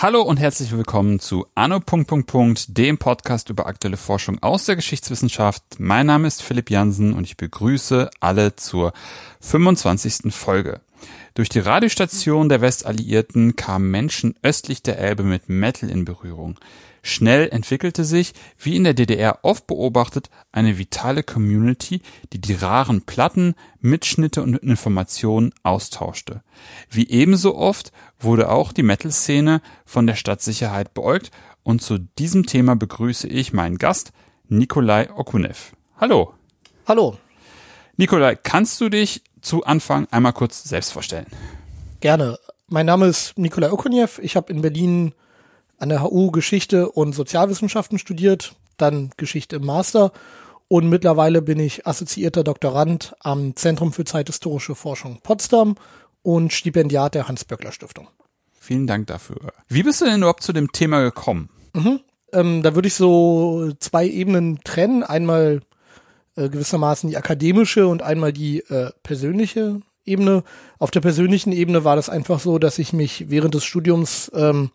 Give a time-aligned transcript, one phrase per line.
[0.00, 1.80] Hallo und herzlich willkommen zu Anno.
[2.68, 5.62] dem Podcast über aktuelle Forschung aus der Geschichtswissenschaft.
[5.78, 8.92] Mein Name ist Philipp Jansen und ich begrüße alle zur
[9.40, 10.32] 25.
[10.32, 10.80] Folge.
[11.34, 16.58] Durch die Radiostation der Westalliierten kamen Menschen östlich der Elbe mit Metal in Berührung.
[17.02, 22.02] Schnell entwickelte sich, wie in der DDR oft beobachtet, eine vitale Community,
[22.32, 26.42] die die raren Platten, Mitschnitte und Informationen austauschte.
[26.90, 31.30] Wie ebenso oft wurde auch die Metal-Szene von der Stadtsicherheit beäugt
[31.62, 34.12] und zu diesem Thema begrüße ich meinen Gast,
[34.48, 35.72] Nikolai Okunev.
[35.98, 36.34] Hallo.
[36.86, 37.18] Hallo.
[37.96, 41.26] Nikolai, kannst du dich zu Anfang einmal kurz selbst vorstellen?
[42.00, 42.38] Gerne.
[42.68, 44.20] Mein Name ist Nikolai Okunev.
[44.22, 45.14] Ich habe in Berlin
[45.78, 50.12] an der HU Geschichte und Sozialwissenschaften studiert, dann Geschichte im Master
[50.68, 55.76] und mittlerweile bin ich assoziierter Doktorand am Zentrum für zeithistorische Forschung Potsdam
[56.22, 58.08] und Stipendiat der Hans-Böckler-Stiftung.
[58.60, 59.38] Vielen Dank dafür.
[59.68, 61.48] Wie bist du denn überhaupt zu dem Thema gekommen?
[61.72, 62.00] Mhm.
[62.34, 65.02] Ähm, da würde ich so zwei Ebenen trennen.
[65.02, 65.62] Einmal
[66.36, 70.44] äh, gewissermaßen die akademische und einmal die äh, persönliche Ebene.
[70.78, 74.70] Auf der persönlichen Ebene war das einfach so, dass ich mich während des Studiums ähm,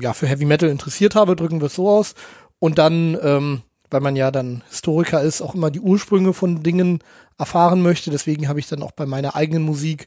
[0.00, 2.14] ja für Heavy Metal interessiert habe, drücken wir es so aus.
[2.58, 7.00] Und dann, ähm, weil man ja dann Historiker ist, auch immer die Ursprünge von Dingen
[7.38, 8.10] erfahren möchte.
[8.10, 10.06] Deswegen habe ich dann auch bei meiner eigenen Musik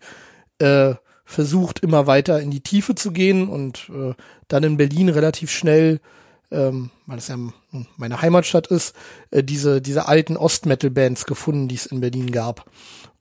[0.60, 0.94] äh,
[1.26, 4.14] versucht, immer weiter in die Tiefe zu gehen und äh,
[4.48, 6.00] dann in Berlin relativ schnell,
[6.52, 7.38] ähm, weil es ja
[7.98, 8.96] meine Heimatstadt ist,
[9.32, 12.70] äh, diese, diese alten Ost-Metal-Bands gefunden, die es in Berlin gab.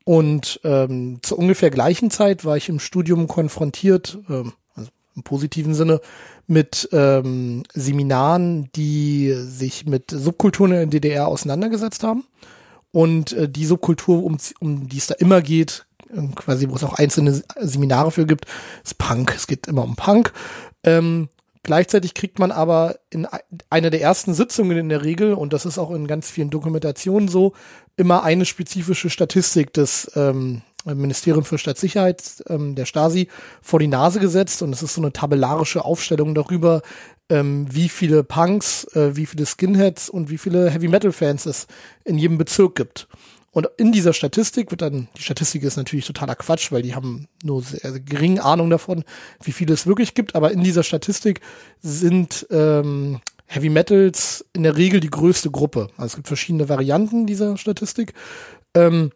[0.05, 4.53] Und ähm, zur ungefähr gleichen Zeit war ich im Studium konfrontiert, ähm,
[5.17, 6.01] im positiven Sinne,
[6.47, 12.25] mit ähm, Seminaren, die sich mit Subkulturen in der DDR auseinandergesetzt haben.
[12.91, 16.85] Und äh, die Subkultur, um, um die es da immer geht, äh, quasi, wo es
[16.85, 18.47] auch einzelne Seminare für gibt,
[18.85, 19.33] ist Punk.
[19.35, 20.33] Es geht immer um Punk.
[20.85, 21.29] Ähm,
[21.63, 23.27] gleichzeitig kriegt man aber in
[23.71, 27.29] einer der ersten Sitzungen in der Regel, und das ist auch in ganz vielen Dokumentationen
[27.29, 27.55] so,
[27.97, 33.29] immer eine spezifische Statistik des ähm, Ministerium für Staatssicherheit, ähm, der Stasi,
[33.61, 36.83] vor die Nase gesetzt und es ist so eine tabellarische Aufstellung darüber,
[37.29, 41.67] ähm, wie viele Punks, äh, wie viele Skinheads und wie viele Heavy Metal Fans es
[42.05, 43.09] in jedem Bezirk gibt.
[43.53, 47.29] Und in dieser Statistik wird dann, die Statistik ist natürlich totaler Quatsch, weil die haben
[47.45, 49.05] nur sehr, sehr geringe Ahnung davon,
[49.43, 51.43] wie viele es wirklich gibt, aber in dieser Statistik
[51.83, 55.89] sind ähm, Heavy Metals in der Regel die größte Gruppe.
[55.99, 58.15] Also es gibt verschiedene Varianten dieser Statistik.
[58.75, 59.11] Ähm,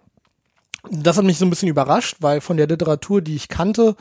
[0.91, 3.97] das hat mich so ein bisschen überrascht, weil von der Literatur, die ich kannte,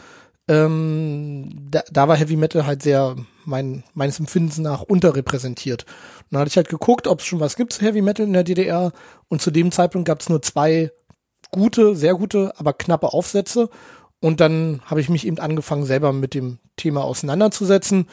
[0.48, 3.16] ähm, da, da war Heavy Metal halt sehr
[3.46, 5.84] mein, meines Empfindens nach unterrepräsentiert.
[5.84, 8.44] Und dann hatte ich halt geguckt, ob es schon was gibt Heavy Metal in der
[8.44, 8.92] DDR
[9.28, 10.92] und zu dem Zeitpunkt gab es nur zwei
[11.52, 13.70] gute, sehr gute, aber knappe Aufsätze
[14.20, 18.08] und dann habe ich mich eben angefangen, selber mit dem Thema auseinanderzusetzen.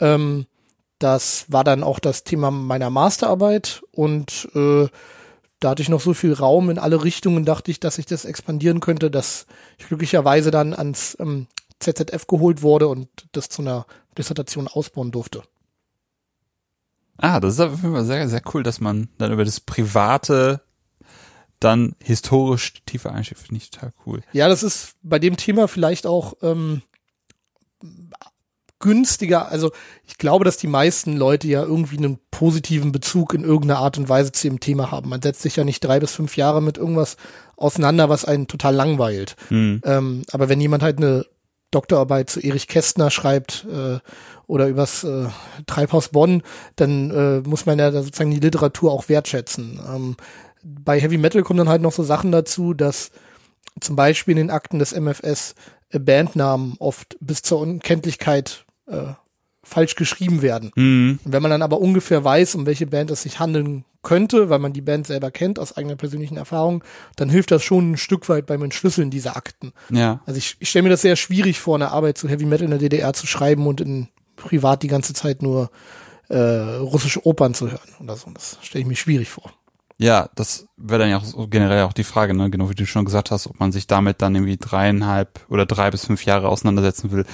[0.00, 0.46] Ähm,
[0.98, 4.88] das war dann auch das Thema meiner Masterarbeit und äh,
[5.60, 8.24] da hatte ich noch so viel Raum in alle Richtungen, dachte ich, dass ich das
[8.24, 9.46] expandieren könnte, dass
[9.78, 11.46] ich glücklicherweise dann ans ähm,
[11.80, 13.86] ZZF geholt wurde und das zu einer
[14.16, 15.42] Dissertation ausbauen durfte.
[17.16, 20.60] Ah, das ist auf jeden Fall sehr, sehr cool, dass man dann über das Private
[21.58, 23.40] dann historisch tiefer einsteigt.
[23.40, 24.22] Finde ich total cool.
[24.32, 26.82] Ja, das ist bei dem Thema vielleicht auch ähm,
[28.80, 29.50] günstiger.
[29.50, 29.72] Also
[30.06, 34.08] ich glaube, dass die meisten Leute ja irgendwie einen positiven Bezug in irgendeiner Art und
[34.08, 35.08] Weise zu dem Thema haben.
[35.08, 37.16] Man setzt sich ja nicht drei bis fünf Jahre mit irgendwas
[37.56, 39.36] auseinander, was einen total langweilt.
[39.50, 39.80] Mhm.
[39.84, 41.26] Ähm, aber wenn jemand halt eine
[41.70, 43.98] Doktorarbeit zu Erich Kästner schreibt äh,
[44.46, 45.26] oder übers äh,
[45.66, 46.42] Treibhaus Bonn,
[46.76, 49.80] dann äh, muss man ja sozusagen die Literatur auch wertschätzen.
[49.86, 50.16] Ähm,
[50.62, 53.10] bei Heavy Metal kommen dann halt noch so Sachen dazu, dass
[53.80, 55.54] zum Beispiel in den Akten des MFS
[55.92, 59.14] Bandnamen oft bis zur Unkenntlichkeit äh,
[59.68, 60.70] falsch geschrieben werden.
[60.74, 61.18] Mhm.
[61.24, 64.72] Wenn man dann aber ungefähr weiß, um welche Band es sich handeln könnte, weil man
[64.72, 66.82] die Band selber kennt aus eigener persönlichen Erfahrung,
[67.16, 69.72] dann hilft das schon ein Stück weit beim Entschlüsseln dieser Akten.
[69.90, 70.20] Ja.
[70.24, 72.70] Also ich, ich stelle mir das sehr schwierig vor, eine Arbeit zu Heavy Metal in
[72.70, 75.70] der DDR zu schreiben und in privat die ganze Zeit nur
[76.28, 78.30] äh, russische Opern zu hören oder so.
[78.32, 79.52] Das stelle ich mir schwierig vor.
[80.00, 82.50] Ja, das wäre dann ja auch generell auch die Frage, ne?
[82.50, 85.90] genau wie du schon gesagt hast, ob man sich damit dann irgendwie dreieinhalb oder drei
[85.90, 87.24] bis fünf Jahre auseinandersetzen will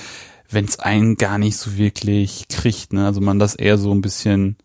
[0.54, 3.06] wenn es einen gar nicht so wirklich kriegt, ne?
[3.06, 4.56] Also man das eher so ein bisschen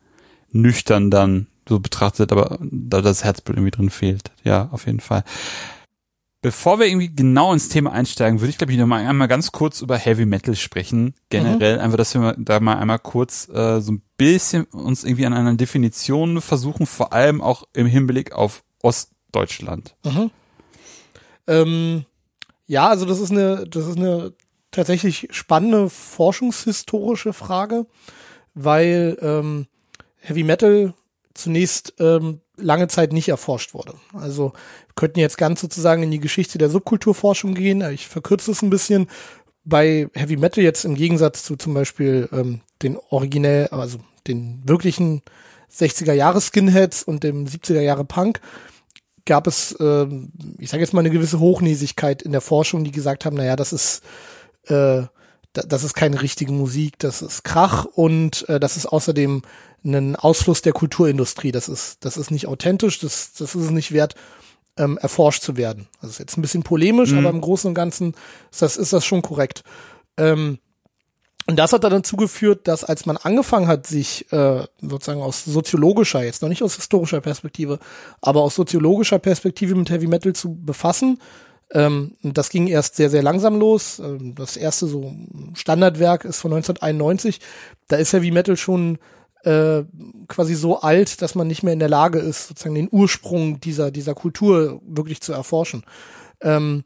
[0.51, 4.31] nüchtern dann so betrachtet, aber da das Herzblut irgendwie drin fehlt.
[4.43, 5.23] Ja, auf jeden Fall.
[6.41, 9.51] Bevor wir irgendwie genau ins Thema einsteigen, würde ich glaube ich noch mal einmal ganz
[9.51, 11.13] kurz über Heavy Metal sprechen.
[11.29, 11.83] Generell mhm.
[11.83, 15.55] einfach, dass wir da mal einmal kurz äh, so ein bisschen uns irgendwie an einer
[15.55, 19.95] Definition versuchen, vor allem auch im Hinblick auf Ostdeutschland.
[20.05, 20.31] Mhm.
[21.47, 22.05] Ähm,
[22.67, 24.33] ja, also das ist eine, das ist eine
[24.71, 27.85] tatsächlich spannende forschungshistorische Frage,
[28.53, 29.67] weil ähm,
[30.17, 30.93] Heavy Metal
[31.33, 33.93] zunächst ähm, lange Zeit nicht erforscht wurde.
[34.13, 34.53] Also
[34.95, 37.81] könnten jetzt ganz sozusagen in die Geschichte der Subkulturforschung gehen.
[37.91, 39.07] Ich verkürze es ein bisschen.
[39.63, 45.21] Bei Heavy Metal jetzt im Gegensatz zu zum Beispiel ähm, den originell, also den wirklichen
[45.71, 48.41] 60er Jahre Skinheads und dem 70er Jahre Punk
[49.25, 53.25] gab es, ähm, ich sage jetzt mal eine gewisse Hochnäsigkeit in der Forschung, die gesagt
[53.25, 54.01] haben, naja, das ist
[54.69, 55.03] äh,
[55.53, 59.41] das ist keine richtige Musik, das ist Krach und äh, das ist außerdem
[59.83, 61.51] ein Ausfluss der Kulturindustrie.
[61.51, 64.15] Das ist, das ist nicht authentisch, das, das ist es nicht wert,
[64.77, 65.87] ähm, erforscht zu werden.
[66.01, 67.19] Das ist jetzt ein bisschen polemisch, mhm.
[67.19, 68.13] aber im Großen und Ganzen
[68.51, 69.63] ist das, ist das schon korrekt.
[70.17, 70.59] Ähm,
[71.47, 75.45] und das hat dann dazu geführt, dass als man angefangen hat, sich äh, sozusagen aus
[75.45, 77.79] soziologischer, jetzt noch nicht aus historischer Perspektive,
[78.21, 81.19] aber aus soziologischer Perspektive mit Heavy Metal zu befassen,
[81.71, 83.99] ähm, das ging erst sehr, sehr langsam los.
[83.99, 85.13] Ähm, das erste so
[85.53, 87.39] Standardwerk ist von 1991.
[87.87, 88.97] Da ist Heavy Metal schon
[89.43, 89.83] äh,
[90.27, 93.91] quasi so alt, dass man nicht mehr in der Lage ist, sozusagen den Ursprung dieser,
[93.91, 95.83] dieser Kultur wirklich zu erforschen.
[96.41, 96.83] Ähm,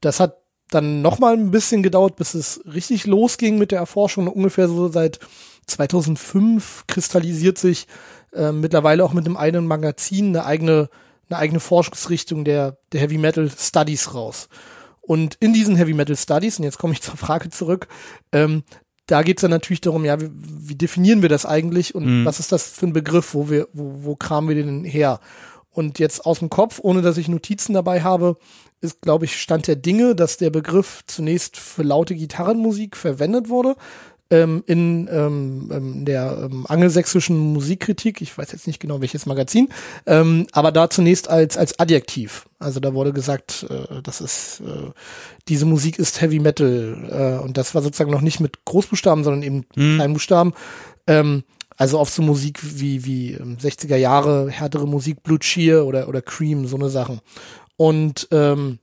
[0.00, 0.38] das hat
[0.70, 4.28] dann noch mal ein bisschen gedauert, bis es richtig losging mit der Erforschung.
[4.28, 5.20] Ungefähr so seit
[5.66, 7.86] 2005 kristallisiert sich
[8.32, 10.90] äh, mittlerweile auch mit einem eigenen Magazin eine eigene
[11.28, 14.48] eine eigene Forschungsrichtung der, der Heavy Metal Studies raus.
[15.00, 17.88] Und in diesen Heavy Metal Studies, und jetzt komme ich zur Frage zurück,
[18.32, 18.64] ähm,
[19.06, 22.24] da geht's dann natürlich darum, ja, wie, wie definieren wir das eigentlich und mhm.
[22.24, 25.20] was ist das für ein Begriff, wo wir, wo, wo kramen wir den her?
[25.70, 28.36] Und jetzt aus dem Kopf, ohne dass ich Notizen dabei habe,
[28.80, 33.76] ist, glaube ich, Stand der Dinge, dass der Begriff zunächst für laute Gitarrenmusik verwendet wurde,
[34.30, 39.68] ähm, in ähm, ähm, der ähm, angelsächsischen Musikkritik, ich weiß jetzt nicht genau welches Magazin,
[40.06, 42.46] ähm, aber da zunächst als als Adjektiv.
[42.58, 44.90] Also da wurde gesagt, äh, das ist äh,
[45.48, 49.42] diese Musik ist Heavy Metal äh, und das war sozusagen noch nicht mit Großbuchstaben, sondern
[49.42, 49.96] eben mhm.
[49.96, 50.54] Kleinbuchstaben.
[51.06, 51.44] Ähm,
[51.76, 56.22] also auf so Musik wie wie 60er ähm, Jahre härtere Musik, Blue Cheer oder oder
[56.22, 57.20] Cream, so eine Sachen.
[57.76, 58.80] Und ähm,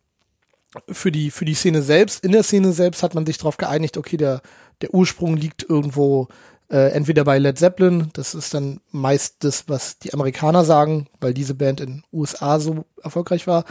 [0.90, 3.98] für die für die Szene selbst, in der Szene selbst hat man sich darauf geeinigt,
[3.98, 4.42] okay, der
[4.82, 6.28] der Ursprung liegt irgendwo
[6.70, 11.34] äh, entweder bei Led Zeppelin, das ist dann meist das, was die Amerikaner sagen, weil
[11.34, 13.66] diese Band in USA so erfolgreich war,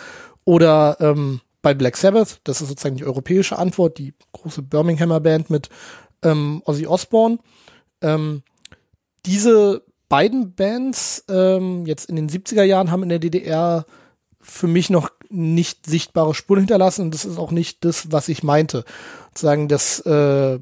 [0.44, 5.48] oder ähm, bei Black Sabbath, das ist sozusagen die europäische Antwort, die große Birminghamer Band
[5.48, 5.68] mit
[6.22, 7.38] ähm, Ozzy Osbourne.
[8.00, 8.42] Ähm,
[9.24, 13.86] diese beiden Bands ähm, jetzt in den 70er Jahren haben in der DDR
[14.40, 18.42] für mich noch nicht sichtbare Spuren hinterlassen und das ist auch nicht das, was ich
[18.42, 18.84] meinte.
[19.34, 20.58] Sagen, dass äh,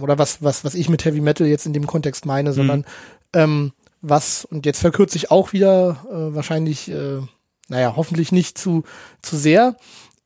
[0.00, 2.84] oder was, was, was ich mit Heavy Metal jetzt in dem Kontext meine, sondern mhm.
[3.34, 3.72] ähm,
[4.02, 7.18] was, und jetzt verkürze ich auch wieder, äh, wahrscheinlich, äh,
[7.68, 8.84] naja, hoffentlich nicht zu,
[9.22, 9.76] zu sehr.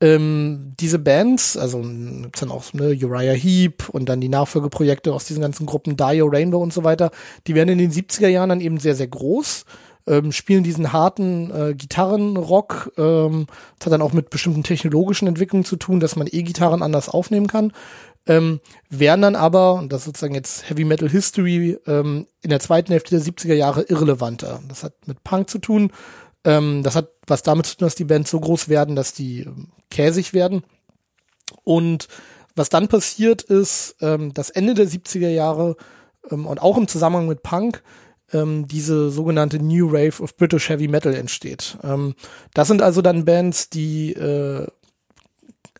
[0.00, 5.24] Ähm, diese Bands, also gibt's dann auch ne, Uriah Heep und dann die Nachfolgeprojekte aus
[5.24, 7.10] diesen ganzen Gruppen Dio, Rainbow und so weiter,
[7.46, 9.64] die werden in den 70er Jahren dann eben sehr, sehr groß.
[10.06, 12.92] Ähm, spielen diesen harten äh, Gitarrenrock.
[12.98, 13.46] Ähm,
[13.78, 17.46] das hat dann auch mit bestimmten technologischen Entwicklungen zu tun, dass man E-Gitarren anders aufnehmen
[17.46, 17.72] kann
[18.26, 22.60] ähm, wären dann aber, und das ist sozusagen jetzt Heavy Metal History, ähm, in der
[22.60, 24.62] zweiten Hälfte der 70er Jahre irrelevanter.
[24.68, 25.92] Das hat mit Punk zu tun.
[26.44, 29.40] Ähm, das hat was damit zu tun, dass die Bands so groß werden, dass die
[29.40, 30.62] ähm, käsig werden.
[31.64, 32.08] Und
[32.54, 35.76] was dann passiert ist, ähm, das Ende der 70er Jahre
[36.30, 37.82] ähm, und auch im Zusammenhang mit Punk
[38.32, 41.78] ähm, diese sogenannte New Wave of British Heavy Metal entsteht.
[41.82, 42.14] Ähm,
[42.54, 44.66] das sind also dann Bands, die äh,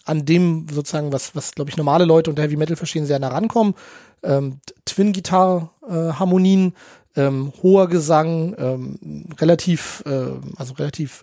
[0.05, 3.29] an dem sozusagen, was, was glaube ich, normale Leute unter Heavy Metal verstehen, sehr nah
[3.29, 3.75] rankommen.
[4.23, 6.75] Ähm, Twin-Gitarre-Harmonien,
[7.17, 11.23] äh, ähm, hoher Gesang, ähm, relativ, äh, also relativ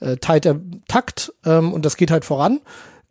[0.00, 2.60] äh, tighter Takt ähm, und das geht halt voran.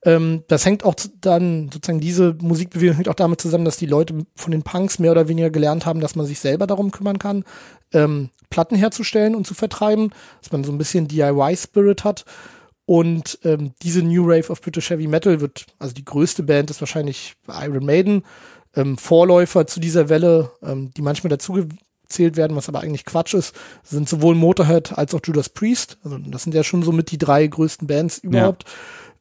[0.04, 4.26] Ähm, das hängt auch dann, sozusagen diese Musikbewegung hängt auch damit zusammen, dass die Leute
[4.36, 7.44] von den Punks mehr oder weniger gelernt haben, dass man sich selber darum kümmern kann,
[7.94, 10.12] ähm, Platten herzustellen und zu vertreiben,
[10.42, 12.26] dass man so ein bisschen DIY-Spirit hat.
[12.89, 16.81] Und ähm, diese New Rave of British Heavy Metal wird, also die größte Band ist
[16.81, 18.24] wahrscheinlich Iron Maiden,
[18.75, 23.53] ähm, Vorläufer zu dieser Welle, ähm, die manchmal dazugezählt werden, was aber eigentlich Quatsch ist,
[23.84, 26.00] sind sowohl Motorhead als auch Judas Priest.
[26.03, 28.63] Also das sind ja schon so mit die drei größten Bands überhaupt.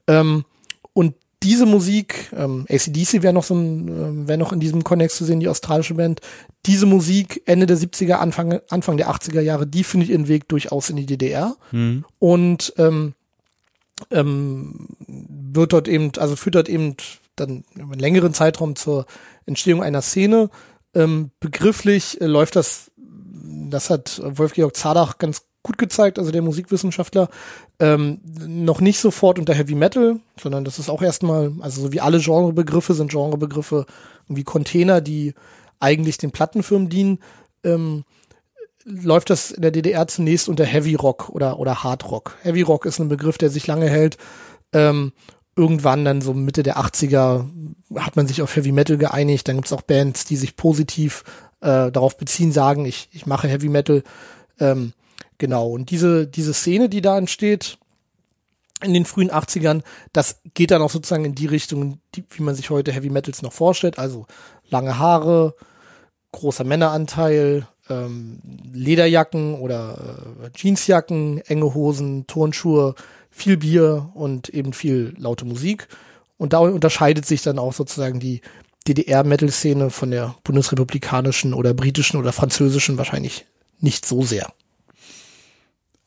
[0.08, 0.20] Ja.
[0.20, 0.46] Ähm,
[0.94, 5.18] und diese Musik, ähm, ACDC wäre noch so ein, äh, wäre noch in diesem Kontext
[5.18, 6.22] zu sehen, die australische Band.
[6.64, 10.88] Diese Musik Ende der 70er, Anfang, Anfang der 80er Jahre, die findet ihren Weg durchaus
[10.88, 11.54] in die DDR.
[11.70, 12.06] Mhm.
[12.18, 13.12] Und ähm,
[14.10, 16.96] ähm, wird dort eben, also führt dort eben
[17.36, 19.06] dann über einen längeren Zeitraum zur
[19.46, 20.50] Entstehung einer Szene.
[20.94, 27.28] Ähm, begrifflich äh, läuft das, das hat Wolf-Georg Zadach ganz gut gezeigt, also der Musikwissenschaftler,
[27.78, 32.00] ähm, noch nicht sofort unter Heavy Metal, sondern das ist auch erstmal, also so wie
[32.00, 33.86] alle Genrebegriffe sind Genrebegriffe
[34.28, 35.34] wie Container, die
[35.80, 37.18] eigentlich den Plattenfirmen dienen,
[37.64, 38.04] ähm,
[38.88, 42.36] läuft das in der DDR zunächst unter Heavy Rock oder, oder Hard Rock.
[42.42, 44.16] Heavy Rock ist ein Begriff, der sich lange hält.
[44.72, 45.12] Ähm,
[45.56, 47.48] irgendwann dann so Mitte der 80er
[47.96, 49.48] hat man sich auf Heavy Metal geeinigt.
[49.48, 51.24] Dann gibt's auch Bands, die sich positiv
[51.60, 54.02] äh, darauf beziehen, sagen, ich, ich mache Heavy Metal.
[54.60, 54.92] Ähm,
[55.36, 55.68] genau.
[55.68, 57.78] Und diese, diese Szene, die da entsteht,
[58.80, 62.54] in den frühen 80ern, das geht dann auch sozusagen in die Richtung, die, wie man
[62.54, 63.98] sich heute Heavy Metals noch vorstellt.
[63.98, 64.26] Also
[64.70, 65.56] lange Haare,
[66.32, 68.40] großer Männeranteil, ähm,
[68.72, 72.94] Lederjacken oder äh, Jeansjacken, enge Hosen, Turnschuhe,
[73.30, 75.88] viel Bier und eben viel laute Musik.
[76.36, 78.40] Und da unterscheidet sich dann auch sozusagen die
[78.86, 83.46] DDR-Metal-Szene von der bundesrepublikanischen oder britischen oder französischen wahrscheinlich
[83.80, 84.52] nicht so sehr.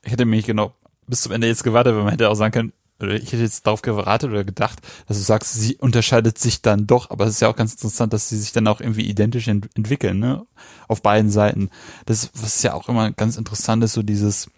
[0.03, 0.73] Ich hätte mich genau
[1.07, 3.65] bis zum Ende jetzt gewartet, weil man hätte auch sagen können, oder ich hätte jetzt
[3.65, 7.41] darauf geratet oder gedacht, dass du sagst, sie unterscheidet sich dann doch, aber es ist
[7.41, 10.45] ja auch ganz interessant, dass sie sich dann auch irgendwie identisch ent entwickeln, ne?
[10.87, 11.69] Auf beiden Seiten.
[12.05, 14.49] Das, was ja auch immer ganz interessant ist, so dieses,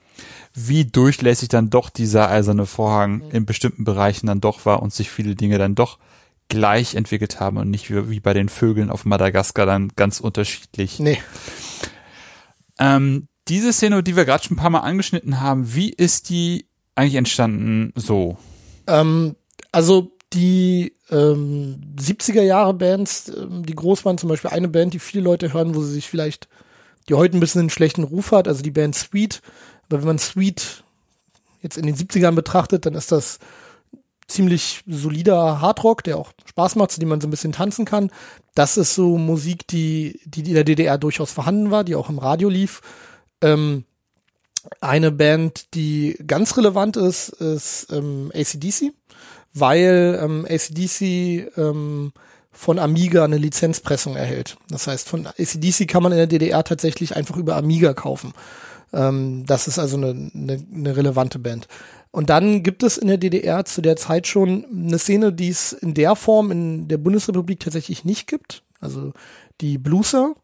[0.54, 3.32] wie durchlässig dann doch dieser eiserne Vorhang mhm.
[3.32, 6.00] in bestimmten Bereichen dann doch war und sich viele Dinge dann doch
[6.50, 11.00] gleich entwickelt haben und nicht wie, wie bei den Vögeln auf Madagaskar dann ganz unterschiedlich.
[11.00, 11.22] Nee.
[12.80, 16.68] Ähm, diese Szene, die wir gerade schon ein paar Mal angeschnitten haben, wie ist die
[16.96, 18.38] eigentlich entstanden so?
[18.88, 19.36] Ähm,
[19.72, 25.00] also die ähm, 70er Jahre Bands, ähm, die groß waren, zum Beispiel eine Band, die
[25.00, 26.48] viele Leute hören, wo sie sich vielleicht,
[27.08, 29.42] die heute ein bisschen einen schlechten Ruf hat, also die Band Sweet.
[29.88, 30.84] Aber wenn man Sweet
[31.62, 33.40] jetzt in den 70ern betrachtet, dann ist das
[34.28, 38.10] ziemlich solider Hardrock, der auch Spaß macht, zu dem man so ein bisschen tanzen kann.
[38.56, 42.20] Das ist so Musik, die, die in der DDR durchaus vorhanden war, die auch im
[42.20, 42.82] Radio lief.
[43.42, 43.86] Ähm,
[44.82, 48.94] eine Band, die ganz relevant ist, ist ähm, ACDC,
[49.54, 52.14] weil ähm, ACDC ähm,
[52.52, 54.58] von Amiga eine Lizenzpressung erhält.
[54.70, 58.34] Das heißt, von ACDC kann man in der DDR tatsächlich einfach über Amiga kaufen.
[58.94, 61.68] Ähm, das ist also eine, eine, eine relevante Band.
[62.12, 65.74] Und dann gibt es in der DDR zu der Zeit schon eine Szene, die es
[65.74, 68.62] in der Form in der Bundesrepublik tatsächlich nicht gibt.
[68.80, 69.14] Also
[69.62, 70.36] die Blueser.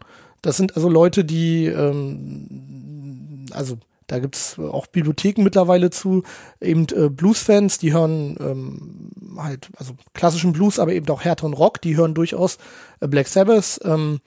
[0.41, 3.77] Das sind also Leute, die ähm, also
[4.11, 6.23] da gibt's auch Bibliotheken mittlerweile zu,
[6.59, 11.81] eben äh, Blues-Fans, die hören ähm, halt, also klassischen Blues, aber eben auch härteren Rock,
[11.81, 12.57] die hören durchaus
[12.99, 14.19] äh, Black Sabbath, ähm,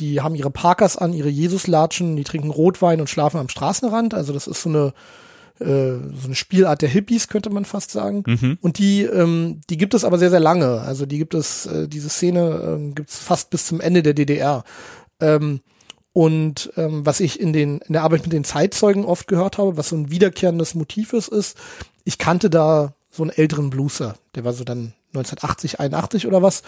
[0.00, 4.12] die haben ihre Parkers an, ihre Jesuslatschen, die trinken Rotwein und schlafen am Straßenrand.
[4.14, 4.92] Also das ist so eine
[5.58, 5.64] äh,
[6.12, 8.24] so eine Spielart der Hippies, könnte man fast sagen.
[8.26, 8.58] Mhm.
[8.60, 10.82] Und die, ähm, die gibt es aber sehr, sehr lange.
[10.82, 14.12] Also die gibt es, äh, diese Szene äh, gibt es fast bis zum Ende der
[14.12, 14.64] DDR.
[15.18, 15.60] Ähm,
[16.16, 19.76] und ähm, was ich in, den, in der Arbeit mit den Zeitzeugen oft gehört habe,
[19.76, 21.58] was so ein wiederkehrendes Motiv ist, ist,
[22.04, 26.62] ich kannte da so einen älteren Blueser, der war so dann 1980, 81 oder was,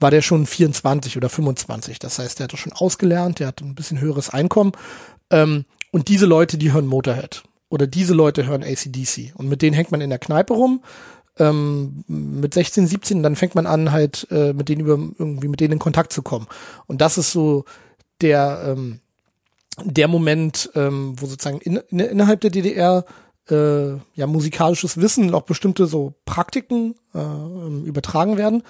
[0.00, 1.98] war der schon 24 oder 25.
[1.98, 4.72] Das heißt, der hatte schon ausgelernt, der hat ein bisschen höheres Einkommen.
[5.30, 7.42] Ähm, und diese Leute, die hören Motorhead.
[7.70, 9.32] Oder diese Leute hören ACDC.
[9.34, 10.82] Und mit denen hängt man in der Kneipe rum.
[11.38, 15.60] Ähm, mit 16, 17, dann fängt man an, halt äh, mit denen über irgendwie mit
[15.60, 16.48] denen in Kontakt zu kommen.
[16.86, 17.64] Und das ist so
[18.22, 19.00] der, ähm,
[19.84, 23.04] der Moment, ähm, wo sozusagen in, in, innerhalb der DDR
[23.50, 28.62] äh, ja musikalisches Wissen, auch bestimmte so Praktiken äh, übertragen werden.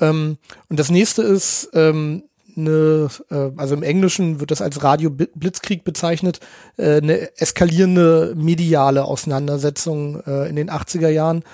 [0.00, 0.38] Ähm,
[0.68, 2.24] und das nächste ist ähm,
[2.56, 6.40] eine, äh, also im Englischen wird das als Radio Blitzkrieg bezeichnet,
[6.76, 11.44] äh, eine eskalierende mediale Auseinandersetzung äh, in den 80er Jahren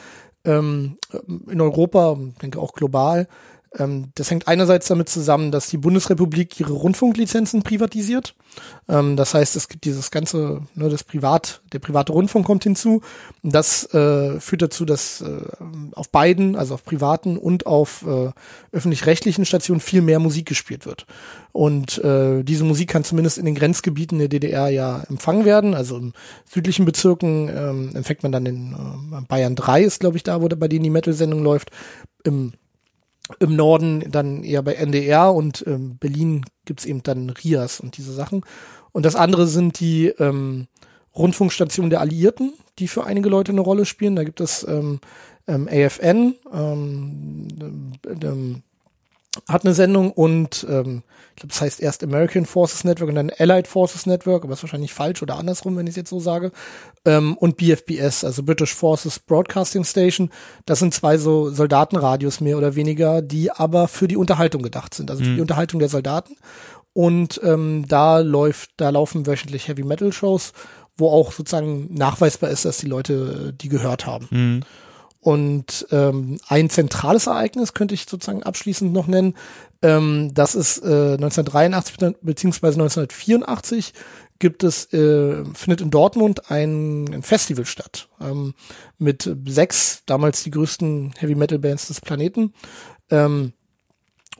[0.44, 0.98] ähm,
[1.48, 3.28] in Europa, denke auch global,
[3.78, 8.35] ähm, das hängt einerseits damit zusammen, dass die Bundesrepublik ihre Rundfunklizenzen privatisiert.
[8.88, 13.02] Ähm, das heißt, es gibt dieses ganze, ne, das Privat, der private Rundfunk kommt hinzu.
[13.43, 15.43] Das äh, führt dazu, dass äh,
[15.93, 18.31] auf beiden, also auf privaten und auf äh,
[18.73, 21.07] öffentlich-rechtlichen Stationen viel mehr Musik gespielt wird.
[21.52, 25.75] Und äh, diese Musik kann zumindest in den Grenzgebieten der DDR ja empfangen werden.
[25.75, 26.12] Also in
[26.45, 30.49] südlichen Bezirken ähm, empfängt man dann in äh, Bayern 3 ist, glaube ich, da, wo
[30.49, 31.71] bei denen die Metal-Sendung läuft.
[32.25, 32.52] Im
[33.38, 38.12] im Norden dann eher bei NDR und ähm, Berlin gibt's eben dann RIAS und diese
[38.12, 38.43] Sachen.
[38.93, 40.66] Und das andere sind die ähm,
[41.16, 44.16] Rundfunkstationen der Alliierten, die für einige Leute eine Rolle spielen.
[44.16, 45.00] Da gibt es ähm,
[45.47, 47.49] ähm, AFN, ähm,
[48.23, 48.62] ähm,
[49.48, 53.32] hat eine Sendung und ähm, ich glaube, das heißt erst American Forces Network und dann
[53.38, 56.52] Allied Forces Network, aber ist wahrscheinlich falsch oder andersrum, wenn ich es jetzt so sage.
[57.04, 60.30] Ähm, und BFBS, also British Forces Broadcasting Station.
[60.64, 65.10] Das sind zwei so Soldatenradios mehr oder weniger, die aber für die Unterhaltung gedacht sind,
[65.10, 66.36] also für die Unterhaltung der Soldaten.
[66.92, 70.52] Und ähm, da läuft, da laufen wöchentlich Heavy Metal Shows,
[70.96, 74.28] wo auch sozusagen nachweisbar ist, dass die Leute äh, die gehört haben.
[75.25, 79.35] Und ähm, ein zentrales Ereignis könnte ich sozusagen abschließend noch nennen.
[79.81, 83.95] Ähm, das ist äh, 1983 beziehungsweise 1984
[84.38, 88.52] gibt es, äh, findet in Dortmund ein, ein Festival statt ähm,
[88.99, 92.52] mit sechs, damals die größten Heavy Metal Bands des Planeten.
[93.09, 93.54] Ähm,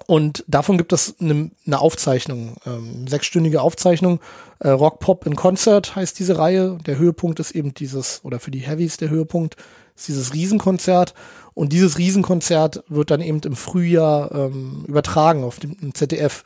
[0.07, 4.21] und davon gibt es eine, eine Aufzeichnung, ähm, sechsstündige Aufzeichnung.
[4.59, 6.76] Äh, Rock Pop in Concert heißt diese Reihe.
[6.85, 9.57] Der Höhepunkt ist eben dieses, oder für die Heavies der Höhepunkt,
[9.96, 11.14] ist dieses Riesenkonzert.
[11.54, 16.42] Und dieses Riesenkonzert wird dann eben im Frühjahr ähm, übertragen auf dem ZDF.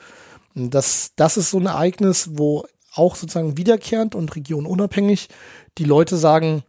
[0.54, 5.28] Das, das ist so ein Ereignis, wo auch sozusagen wiederkehrend und regionunabhängig
[5.78, 6.62] die Leute sagen,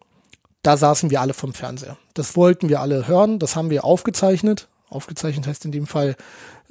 [0.62, 1.98] da saßen wir alle vom Fernseher.
[2.14, 4.68] Das wollten wir alle hören, das haben wir aufgezeichnet.
[4.90, 6.16] Aufgezeichnet heißt in dem Fall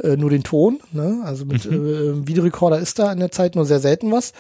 [0.03, 0.81] äh, nur den Ton.
[0.93, 1.21] Ne?
[1.25, 4.33] Also mit äh, Videorekorder ist da in der Zeit nur sehr selten was.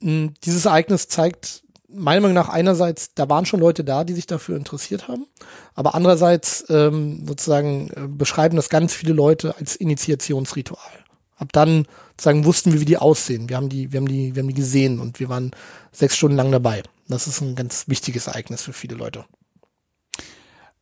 [0.00, 1.61] Mm, Dieses Ereignis zeigt
[1.94, 5.26] meiner Meinung nach einerseits, da waren schon Leute da, die sich dafür interessiert haben,
[5.74, 11.02] aber andererseits ähm, sozusagen äh, beschreiben das ganz viele Leute als Initiationsritual.
[11.36, 13.48] Ab dann sozusagen wussten wir, wie die aussehen.
[13.48, 15.50] Wir haben die, wir haben die, wir haben die gesehen und wir waren
[15.90, 16.82] sechs Stunden lang dabei.
[17.08, 19.24] Das ist ein ganz wichtiges Ereignis für viele Leute.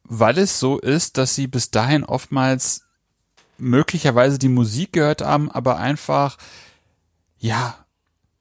[0.05, 2.83] Weil es so ist, dass sie bis dahin oftmals
[3.59, 6.37] möglicherweise die Musik gehört haben, aber einfach,
[7.39, 7.87] ja,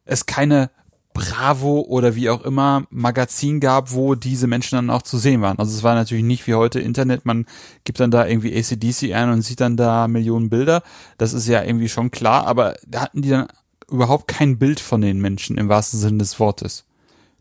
[0.06, 0.72] es keine
[1.20, 5.60] Bravo oder wie auch immer Magazin gab, wo diese Menschen dann auch zu sehen waren.
[5.60, 7.46] Also es war natürlich nicht wie heute Internet, man
[7.84, 10.84] gibt dann da irgendwie ACDC ein und sieht dann da Millionen Bilder.
[11.18, 13.48] Das ist ja irgendwie schon klar, aber da hatten die dann
[13.92, 16.86] überhaupt kein Bild von den Menschen im wahrsten Sinne des Wortes,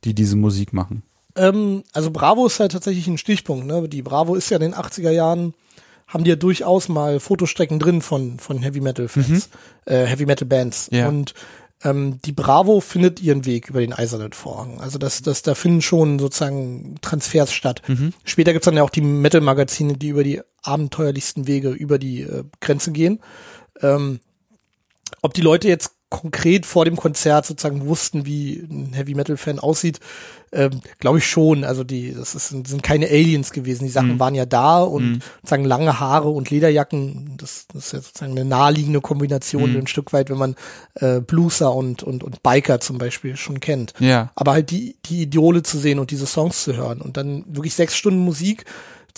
[0.04, 1.02] die diese Musik machen.
[1.36, 3.66] Ähm, also Bravo ist halt tatsächlich ein Stichpunkt.
[3.66, 3.88] Ne?
[3.88, 5.54] Die Bravo ist ja in den 80er Jahren,
[6.06, 9.50] haben die ja durchaus mal Fotostrecken drin von, von Heavy Metal Fans,
[9.84, 10.88] äh, Heavy Metal Bands.
[10.90, 11.08] Ja.
[11.08, 11.34] Und
[11.84, 14.80] ähm, die Bravo findet ihren Weg über den eisernen Vorhang.
[14.80, 17.82] Also das, das, da finden schon sozusagen Transfers statt.
[18.24, 22.44] Später gibt's dann ja auch die Metal-Magazine, die über die abenteuerlichsten Wege über die äh,
[22.60, 23.20] Grenze gehen.
[23.80, 24.20] Ähm,
[25.22, 29.58] ob die Leute jetzt konkret vor dem Konzert sozusagen wussten, wie ein Heavy Metal Fan
[29.58, 30.00] aussieht,
[30.52, 31.64] ähm, glaube ich schon.
[31.64, 33.84] Also die, das ist, sind keine Aliens gewesen.
[33.84, 37.34] Die Sachen waren ja da und sozusagen lange Haare und Lederjacken.
[37.36, 40.56] Das, das ist ja sozusagen eine naheliegende Kombination ein Stück weit, wenn man
[40.94, 43.92] äh, Blueser und und und Biker zum Beispiel schon kennt.
[43.98, 44.30] Ja.
[44.34, 47.74] Aber halt die die Idole zu sehen und diese Songs zu hören und dann wirklich
[47.74, 48.64] sechs Stunden Musik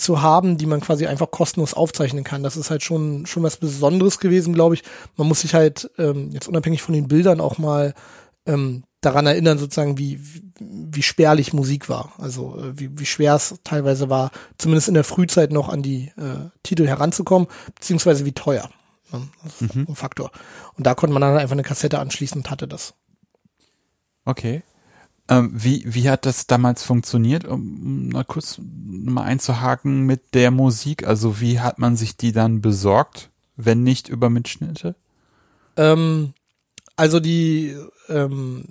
[0.01, 2.43] zu haben, die man quasi einfach kostenlos aufzeichnen kann.
[2.43, 4.83] Das ist halt schon schon was Besonderes gewesen, glaube ich.
[5.15, 7.93] Man muss sich halt ähm, jetzt unabhängig von den Bildern auch mal
[8.45, 10.19] ähm, daran erinnern, sozusagen, wie,
[10.59, 12.13] wie, spärlich Musik war.
[12.17, 16.11] Also äh, wie, wie schwer es teilweise war, zumindest in der Frühzeit noch an die
[16.17, 18.69] äh, Titel heranzukommen, beziehungsweise wie teuer.
[19.11, 19.27] Ne?
[19.43, 20.31] Das ist ein Faktor.
[20.75, 22.93] Und da konnte man dann einfach eine Kassette anschließen und hatte das.
[24.23, 24.63] Okay.
[25.31, 31.07] Ähm, wie, wie hat das damals funktioniert, um mal kurz mal einzuhaken mit der Musik?
[31.07, 34.93] Also wie hat man sich die dann besorgt, wenn nicht über Mitschnitte?
[35.77, 36.33] Ähm,
[36.97, 37.77] also die,
[38.09, 38.65] ähm,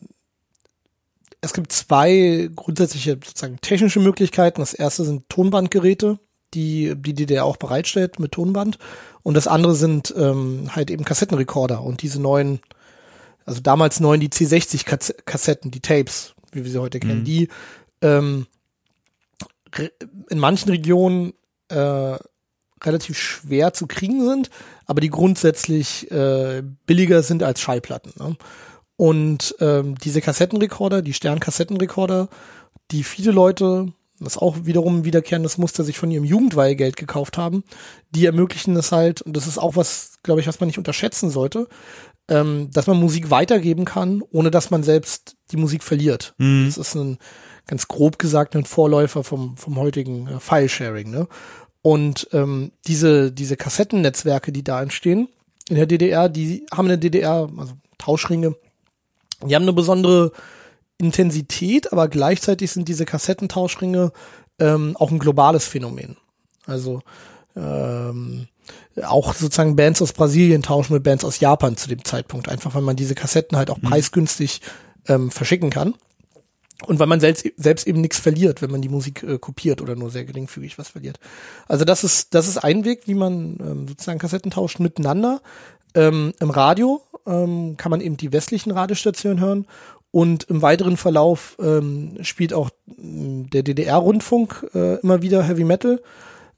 [1.40, 4.61] es gibt zwei grundsätzliche sozusagen technische Möglichkeiten.
[4.61, 6.18] Das erste sind Tonbandgeräte,
[6.53, 8.79] die die DDR auch bereitstellt mit Tonband.
[9.23, 12.61] Und das andere sind ähm, halt eben Kassettenrekorder und diese neuen,
[13.46, 17.48] also damals neuen die C60-Kassetten, die Tapes, wie wir sie heute kennen, die
[18.02, 18.46] ähm,
[20.28, 21.32] in manchen Regionen
[21.68, 22.16] äh,
[22.82, 24.50] relativ schwer zu kriegen sind,
[24.86, 28.12] aber die grundsätzlich äh, billiger sind als Schallplatten.
[28.18, 28.36] Ne?
[28.96, 32.28] Und ähm, diese Kassettenrekorder, die Stern-Kassettenrekorder,
[32.90, 37.38] die viele Leute, das ist auch wiederum ein wiederkehrendes Muster, sich von ihrem Jugendweihgeld gekauft
[37.38, 37.64] haben,
[38.10, 41.30] die ermöglichen es halt, und das ist auch was, glaube ich, was man nicht unterschätzen
[41.30, 41.66] sollte,
[42.28, 46.34] ähm, dass man Musik weitergeben kann, ohne dass man selbst die Musik verliert.
[46.66, 47.18] Das ist ein,
[47.70, 51.10] ganz grob gesagt, ein Vorläufer vom, vom heutigen äh, File-Sharing.
[51.10, 51.28] Ne?
[51.82, 55.28] Und ähm, diese, diese Kassettennetzwerke, die da entstehen
[55.68, 58.56] in der DDR, die haben in der DDR, also Tauschringe,
[59.46, 60.32] die haben eine besondere
[60.98, 64.12] Intensität, aber gleichzeitig sind diese Kassettentauschringe
[64.58, 66.16] ähm, auch ein globales Phänomen.
[66.66, 67.00] Also
[67.56, 68.48] ähm,
[69.02, 72.82] auch sozusagen Bands aus Brasilien tauschen mit Bands aus Japan zu dem Zeitpunkt, einfach weil
[72.82, 74.60] man diese Kassetten halt auch preisgünstig
[75.11, 75.94] ähm, verschicken kann.
[76.87, 79.96] Und weil man selbst, selbst eben nichts verliert, wenn man die Musik äh, kopiert oder
[79.96, 81.20] nur sehr geringfügig was verliert.
[81.68, 85.42] Also das ist, das ist ein Weg, wie man ähm, sozusagen Kassetten tauscht miteinander.
[85.94, 89.66] Ähm, Im Radio ähm, kann man eben die westlichen Radiostationen hören
[90.11, 96.01] und im weiteren Verlauf ähm, spielt auch ähm, der DDR-Rundfunk äh, immer wieder Heavy Metal.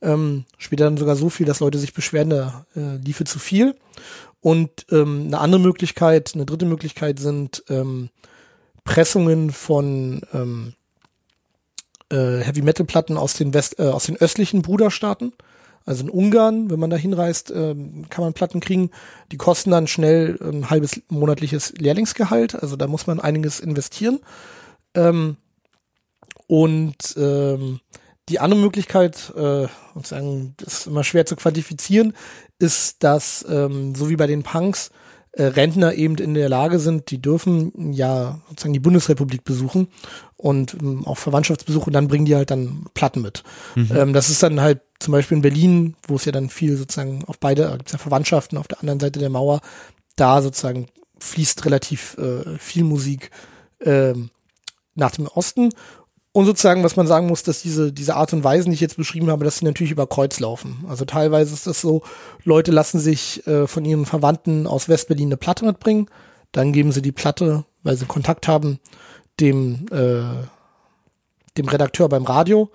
[0.00, 3.74] Ähm, spielt dann sogar so viel, dass Leute sich beschweren, da äh, liefe zu viel.
[4.40, 8.10] Und ähm, eine andere Möglichkeit, eine dritte Möglichkeit sind ähm,
[8.84, 10.74] Pressungen von ähm,
[12.10, 15.32] äh, Heavy Metal Platten aus den West, äh, aus den östlichen Bruderstaaten.
[15.84, 18.90] Also in Ungarn, wenn man da hinreist, ähm, kann man Platten kriegen.
[19.32, 22.54] Die kosten dann schnell ein halbes monatliches Lehrlingsgehalt.
[22.54, 24.20] Also da muss man einiges investieren.
[24.94, 25.36] Ähm,
[26.46, 27.80] und ähm,
[28.28, 32.14] die andere Möglichkeit, äh, sozusagen, das ist immer schwer zu quantifizieren,
[32.58, 34.90] ist, dass ähm, so wie bei den Punks
[35.32, 39.88] äh, Rentner eben in der Lage sind, die dürfen ja sozusagen die Bundesrepublik besuchen
[40.36, 43.42] und ähm, auch Verwandtschaftsbesuche und dann bringen die halt dann Platten mit.
[43.74, 43.90] Mhm.
[43.94, 47.24] Ähm, das ist dann halt zum Beispiel in Berlin, wo es ja dann viel sozusagen
[47.26, 49.60] auf beide, gibt es ja Verwandtschaften auf der anderen Seite der Mauer,
[50.16, 50.86] da sozusagen
[51.18, 53.30] fließt relativ äh, viel Musik
[53.78, 54.12] äh,
[54.94, 55.70] nach dem Osten
[56.32, 58.96] und sozusagen, was man sagen muss, dass diese, diese Art und Weise, die ich jetzt
[58.96, 60.84] beschrieben habe, dass sie natürlich über Kreuz laufen.
[60.88, 62.02] Also teilweise ist das so,
[62.42, 66.06] Leute lassen sich äh, von ihren Verwandten aus Westberlin eine Platte mitbringen,
[66.50, 68.78] dann geben sie die Platte, weil sie Kontakt haben,
[69.40, 70.22] dem, äh,
[71.58, 72.70] dem Redakteur beim Radio,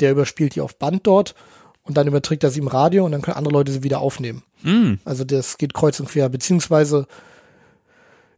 [0.00, 1.34] der überspielt die auf Band dort
[1.82, 4.42] und dann überträgt er sie im Radio und dann können andere Leute sie wieder aufnehmen.
[4.62, 4.94] Mm.
[5.04, 7.06] Also das geht kreuz und quer, beziehungsweise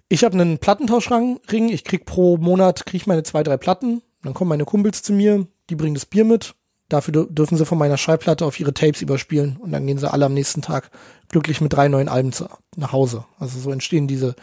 [0.09, 4.35] ich habe einen Plattentauschring, ich krieg pro Monat krieg ich meine zwei, drei Platten dann
[4.35, 6.55] kommen meine Kumpels zu mir, die bringen das Bier mit.
[6.89, 10.25] Dafür dürfen sie von meiner Schallplatte auf ihre Tapes überspielen und dann gehen sie alle
[10.25, 10.91] am nächsten Tag
[11.29, 13.25] glücklich mit drei neuen Alben zu, nach Hause.
[13.39, 14.35] Also so entstehen diese,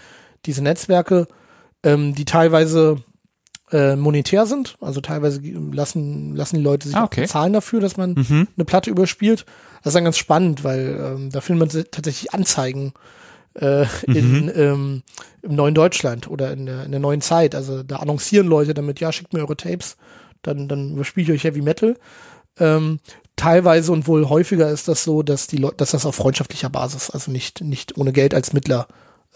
[0.45, 1.27] diese Netzwerke,
[1.83, 2.97] ähm, die teilweise
[3.71, 4.77] äh, monetär sind.
[4.79, 7.25] Also teilweise lassen, lassen die Leute sich ah, okay.
[7.25, 8.47] zahlen dafür, dass man mhm.
[8.55, 9.45] eine Platte überspielt.
[9.81, 12.93] Das ist dann ganz spannend, weil ähm, da findet man tatsächlich Anzeigen
[13.55, 14.15] äh, mhm.
[14.15, 15.03] in, ähm,
[15.41, 17.55] im neuen Deutschland oder in der, in der neuen Zeit.
[17.55, 19.97] Also da annoncieren Leute damit, ja, schickt mir eure Tapes,
[20.41, 21.97] dann, dann überspiele ich euch Heavy Metal.
[22.59, 22.99] Ähm,
[23.35, 27.09] teilweise und wohl häufiger ist das so, dass die Leute, dass das auf freundschaftlicher Basis,
[27.09, 28.87] also nicht, nicht ohne Geld als Mittler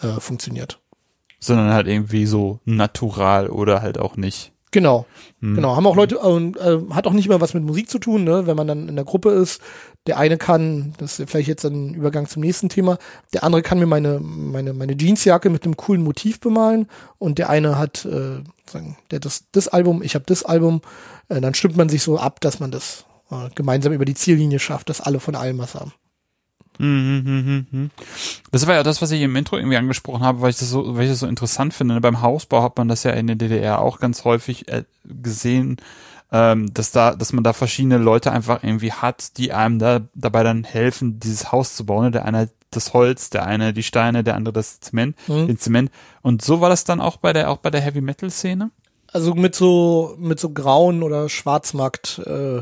[0.01, 0.79] äh, funktioniert.
[1.39, 4.51] Sondern halt irgendwie so natural oder halt auch nicht.
[4.71, 5.08] Genau,
[5.39, 5.55] hm.
[5.55, 5.75] genau.
[5.75, 8.45] Haben auch Leute, äh, hat auch nicht mehr was mit Musik zu tun, ne?
[8.45, 9.62] wenn man dann in der Gruppe ist.
[10.08, 12.98] Der eine kann, das ist vielleicht jetzt ein Übergang zum nächsten Thema,
[13.34, 17.50] der andere kann mir meine, meine, meine Jeansjacke mit einem coolen Motiv bemalen und der
[17.50, 20.82] eine hat, äh, sagen, der das, das Album, ich habe das Album.
[21.28, 24.60] Äh, dann stimmt man sich so ab, dass man das äh, gemeinsam über die Ziellinie
[24.60, 25.94] schafft, dass alle von allem was haben.
[26.80, 27.92] Mhm, mhm, mhm.
[28.52, 30.96] Das war ja das, was ich im Intro irgendwie angesprochen habe, weil ich das so,
[30.96, 32.00] weil ich das so interessant finde.
[32.00, 35.78] Beim Hausbau hat man das ja in der DDR auch ganz häufig äh, gesehen,
[36.32, 40.44] ähm, dass da, dass man da verschiedene Leute einfach irgendwie hat, die einem da dabei
[40.44, 42.12] dann helfen, dieses Haus zu bauen.
[42.12, 45.48] Der eine das Holz, der eine die Steine, der andere das Zement, mhm.
[45.48, 45.92] den Zement.
[46.22, 48.72] Und so war das dann auch bei der, auch bei der Heavy Metal Szene?
[49.12, 52.62] Also mit so, mit so grauen oder Schwarzmarkt äh,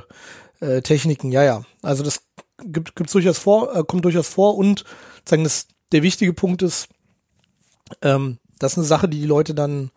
[0.61, 1.63] äh, Techniken, ja, ja.
[1.81, 2.23] Also das
[2.63, 4.85] gibt gibt's durchaus vor, äh, kommt durchaus vor und
[5.27, 6.87] sagen, das, der wichtige Punkt ist,
[8.01, 9.91] ähm, das ist eine Sache, die die Leute dann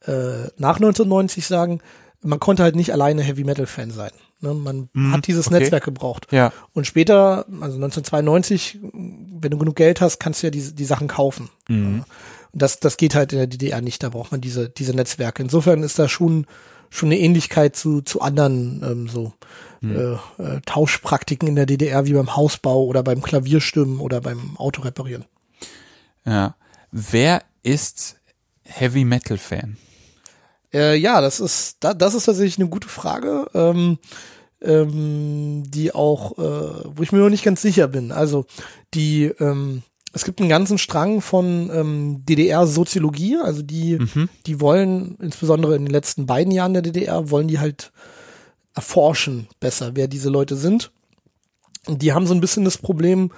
[0.00, 1.80] äh, nach 1990 sagen,
[2.24, 4.10] man konnte halt nicht alleine Heavy Metal Fan sein.
[4.40, 4.54] Ne?
[4.54, 5.60] Man mm, hat dieses okay.
[5.60, 6.26] Netzwerk gebraucht.
[6.30, 6.52] Ja.
[6.72, 11.08] Und später, also 1992, wenn du genug Geld hast, kannst du ja die, die Sachen
[11.08, 11.50] kaufen.
[11.68, 12.00] Mm.
[12.52, 15.42] Das, das geht halt in der DDR nicht, da braucht man diese, diese Netzwerke.
[15.42, 16.46] Insofern ist da schon,
[16.88, 19.32] schon eine Ähnlichkeit zu, zu anderen ähm, so
[19.80, 20.18] hm.
[20.38, 25.24] äh, äh, Tauschpraktiken in der DDR wie beim Hausbau oder beim Klavierstimmen oder beim Autoreparieren.
[26.24, 26.54] Ja.
[26.92, 28.20] Wer ist
[28.62, 29.76] Heavy Metal Fan?
[30.74, 33.98] Äh, ja, das ist da, das ist tatsächlich eine gute Frage, ähm,
[34.60, 38.12] ähm, die auch, äh, wo ich mir noch nicht ganz sicher bin.
[38.12, 38.44] Also
[38.92, 39.82] die ähm,
[40.14, 44.28] es gibt einen ganzen Strang von ähm, DDR-Soziologie, also die, mhm.
[44.46, 47.90] die wollen, insbesondere in den letzten beiden Jahren der DDR, wollen die halt
[48.74, 50.92] erforschen besser, wer diese Leute sind.
[51.86, 53.32] Und die haben so ein bisschen das Problem,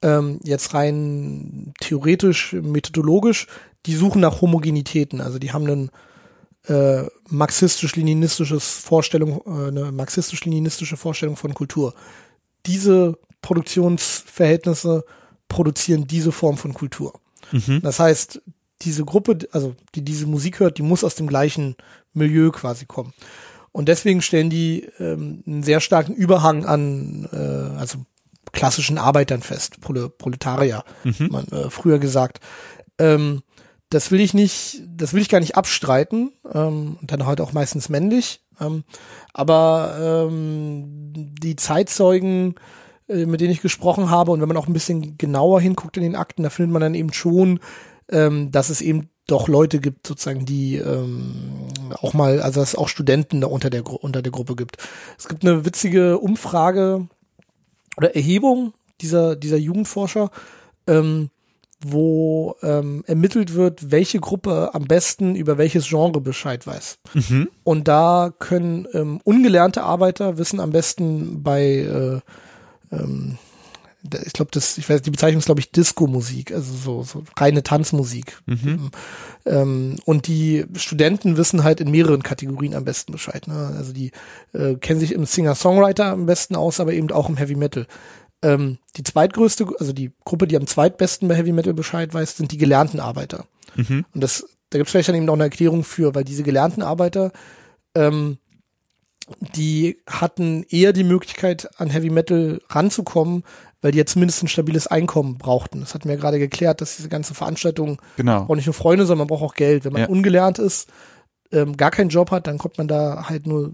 [0.00, 3.48] ähm, jetzt rein theoretisch, methodologisch,
[3.86, 5.20] die suchen nach Homogenitäten.
[5.20, 5.90] Also die haben einen
[6.68, 11.94] äh, marxistisch-leninistisches Vorstellung, äh, eine marxistisch-leninistische Vorstellung von Kultur.
[12.66, 15.04] Diese Produktionsverhältnisse
[15.48, 17.20] produzieren diese Form von Kultur.
[17.50, 17.80] Mhm.
[17.82, 18.40] Das heißt,
[18.82, 21.76] diese Gruppe, also die diese Musik hört, die muss aus dem gleichen
[22.12, 23.12] Milieu quasi kommen.
[23.72, 27.98] Und deswegen stellen die ähm, einen sehr starken Überhang an, äh, also
[28.52, 31.28] klassischen Arbeitern fest, Prole Proletarier, mhm.
[31.30, 32.40] man äh, früher gesagt.
[32.98, 33.42] Ähm,
[33.92, 36.32] das will ich nicht, das will ich gar nicht abstreiten.
[36.52, 38.40] Ähm, und dann halt auch meistens männlich.
[38.60, 38.84] Ähm,
[39.32, 42.54] aber ähm, die Zeitzeugen,
[43.08, 46.02] äh, mit denen ich gesprochen habe, und wenn man auch ein bisschen genauer hinguckt in
[46.02, 47.60] den Akten, da findet man dann eben schon,
[48.10, 51.68] ähm, dass es eben doch Leute gibt, sozusagen, die ähm,
[52.00, 54.78] auch mal, also dass es auch Studenten da unter der, unter der Gruppe gibt.
[55.18, 57.08] Es gibt eine witzige Umfrage
[57.96, 60.30] oder Erhebung dieser, dieser Jugendforscher,
[60.86, 61.30] ähm,
[61.84, 66.98] wo ähm, ermittelt wird, welche Gruppe am besten über welches Genre Bescheid weiß.
[67.14, 67.48] Mhm.
[67.64, 72.20] Und da können ähm, ungelernte Arbeiter wissen am besten bei, äh,
[72.94, 73.38] ähm,
[74.24, 77.62] ich glaube, das, ich weiß, die Bezeichnung ist, glaube ich, Disco-Musik, also so, so reine
[77.62, 78.38] Tanzmusik.
[78.46, 78.90] Mhm.
[79.46, 83.46] Ähm, und die Studenten wissen halt in mehreren Kategorien am besten Bescheid.
[83.46, 83.74] Ne?
[83.76, 84.10] Also die
[84.52, 87.86] äh, kennen sich im Singer-Songwriter am besten aus, aber eben auch im Heavy Metal.
[88.42, 92.50] Ähm, die zweitgrößte, also die Gruppe, die am zweitbesten bei Heavy Metal Bescheid weiß, sind
[92.52, 93.46] die gelernten Arbeiter.
[93.76, 94.04] Mhm.
[94.14, 96.82] Und das, da gibt es vielleicht dann eben auch eine Erklärung für, weil diese gelernten
[96.82, 97.32] Arbeiter,
[97.94, 98.38] ähm,
[99.54, 103.44] die hatten eher die Möglichkeit, an Heavy Metal ranzukommen,
[103.80, 105.80] weil die ja zumindest ein stabiles Einkommen brauchten.
[105.80, 108.44] Das hatten wir ja gerade geklärt, dass diese ganze Veranstaltung Genau.
[108.44, 109.84] braucht nicht nur Freunde, sondern man braucht auch Geld.
[109.84, 110.08] Wenn man Ja.
[110.08, 110.88] ungelernt ist,
[111.52, 113.72] ähm, gar keinen Job hat, dann kommt man da halt nur,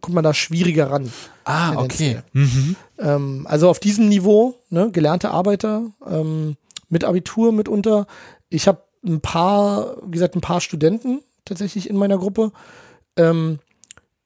[0.00, 1.12] kommt man da schwieriger ran.
[1.44, 2.20] Ah, okay.
[2.32, 2.76] Mhm.
[2.98, 6.56] Ähm, also auf diesem Niveau, ne, gelernte Arbeiter ähm,
[6.88, 8.06] mit Abitur mitunter.
[8.48, 12.52] Ich habe ein paar, wie gesagt, ein paar Studenten tatsächlich in meiner Gruppe.
[13.16, 13.58] Ähm,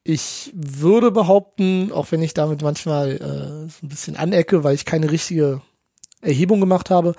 [0.05, 4.85] ich würde behaupten, auch wenn ich damit manchmal äh, so ein bisschen anecke, weil ich
[4.85, 5.61] keine richtige
[6.21, 7.15] Erhebung gemacht habe,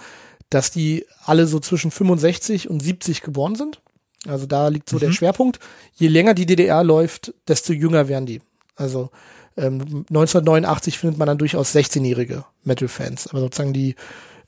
[0.50, 3.82] dass die alle so zwischen 65 und 70 geboren sind.
[4.28, 5.60] Also da liegt so der Schwerpunkt.
[5.96, 8.42] Je länger die DDR läuft, desto jünger werden die.
[8.76, 9.10] Also
[9.58, 13.28] ähm, 1989 findet man dann durchaus 16-jährige Metal-Fans.
[13.28, 13.96] Aber sozusagen die,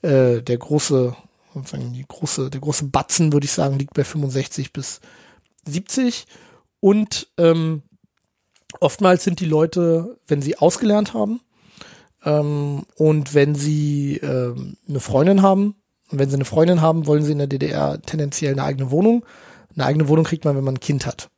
[0.01, 1.15] äh, der große,
[1.53, 5.01] sozusagen die große, der große Batzen, würde ich sagen, liegt bei 65 bis
[5.65, 6.25] 70.
[6.79, 7.83] Und ähm,
[8.79, 11.41] oftmals sind die Leute, wenn sie ausgelernt haben
[12.23, 15.75] ähm, und wenn sie ähm, eine Freundin haben,
[16.11, 19.25] und wenn sie eine Freundin haben, wollen sie in der DDR tendenziell eine eigene Wohnung.
[19.75, 21.29] Eine eigene Wohnung kriegt man, wenn man ein Kind hat.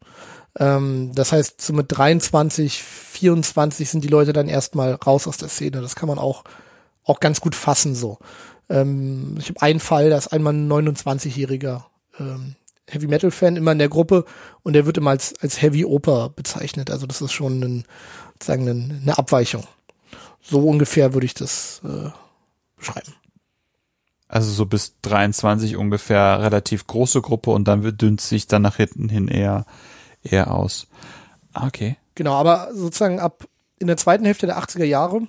[0.59, 5.49] Ähm, das heißt, so mit 23, 24 sind die Leute dann erstmal raus aus der
[5.49, 5.81] Szene.
[5.81, 6.43] Das kann man auch,
[7.03, 8.17] auch ganz gut fassen so.
[8.69, 11.83] Ähm, ich habe einen Fall, da ist einmal ein 29-jähriger
[12.19, 12.55] ähm,
[12.89, 14.25] Heavy Metal Fan immer in der Gruppe
[14.63, 16.89] und der wird immer als, als Heavy Oper bezeichnet.
[16.89, 17.83] Also das ist schon ein,
[18.47, 19.63] ein, eine Abweichung.
[20.41, 22.09] So ungefähr würde ich das äh,
[22.77, 23.13] beschreiben.
[24.27, 29.09] Also so bis 23 ungefähr relativ große Gruppe und dann dünnt sich dann nach hinten
[29.09, 29.65] hin eher,
[30.23, 30.87] eher aus.
[31.53, 31.97] Ah, Okay.
[32.15, 35.21] Genau, aber sozusagen ab in der zweiten Hälfte der 80er Jahre,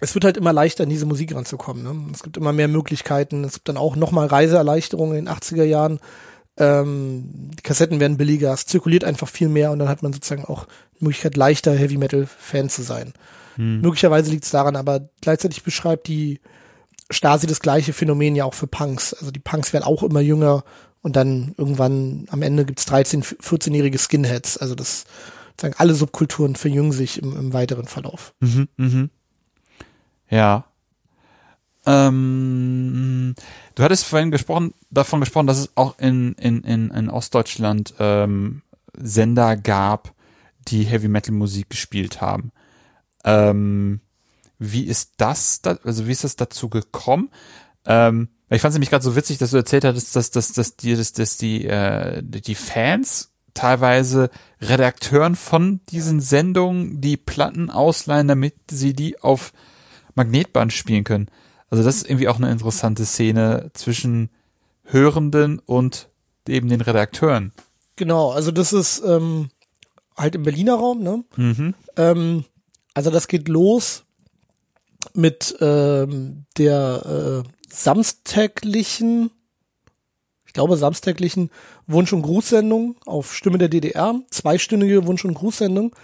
[0.00, 1.82] es wird halt immer leichter, an diese Musik ranzukommen.
[1.82, 2.10] Ne?
[2.14, 3.44] Es gibt immer mehr Möglichkeiten.
[3.44, 6.00] Es gibt dann auch nochmal Reiseerleichterungen in den 80er Jahren.
[6.56, 10.46] Ähm, die Kassetten werden billiger, es zirkuliert einfach viel mehr und dann hat man sozusagen
[10.46, 10.66] auch
[10.98, 13.12] die Möglichkeit, leichter Heavy Metal Fan zu sein.
[13.56, 16.40] Möglicherweise liegt es daran, aber gleichzeitig beschreibt die
[17.10, 19.14] Stasi das gleiche Phänomen ja auch für Punks.
[19.14, 20.64] Also die Punks werden auch immer jünger
[21.02, 24.58] und dann irgendwann am Ende gibt's 13, 14-jährige Skinheads.
[24.58, 25.04] Also das
[25.60, 28.34] sagen alle Subkulturen verjüngen sich im, im weiteren Verlauf.
[28.40, 29.10] Mhm, mhm.
[30.28, 30.64] Ja.
[31.86, 33.34] Ähm,
[33.74, 38.62] du hattest vorhin gesprochen, davon gesprochen, dass es auch in, in, in, in Ostdeutschland ähm,
[38.96, 40.12] Sender gab,
[40.68, 42.52] die Heavy Metal Musik gespielt haben.
[43.24, 44.00] Ähm,
[44.60, 47.30] wie ist das, da, also wie ist das dazu gekommen?
[47.86, 50.76] Ähm, ich fand es nämlich gerade so witzig, dass du erzählt hattest, dass, dass, dass
[50.76, 58.28] die, dass, dass die, äh, die Fans teilweise Redakteuren von diesen Sendungen die Platten ausleihen,
[58.28, 59.52] damit sie die auf
[60.14, 61.28] Magnetband spielen können.
[61.70, 64.28] Also das ist irgendwie auch eine interessante Szene zwischen
[64.84, 66.10] Hörenden und
[66.46, 67.52] eben den Redakteuren.
[67.96, 69.48] Genau, also das ist ähm,
[70.16, 71.24] halt im Berliner Raum, ne?
[71.36, 71.74] Mhm.
[71.96, 72.44] Ähm,
[72.94, 74.04] also das geht los
[75.14, 79.30] mit ähm, der äh, samstäglichen,
[80.46, 81.50] ich glaube samstäglichen
[81.86, 85.94] Wunsch- und Grußsendung auf Stimme der DDR, zweistündige Wunsch- und Grußsendung.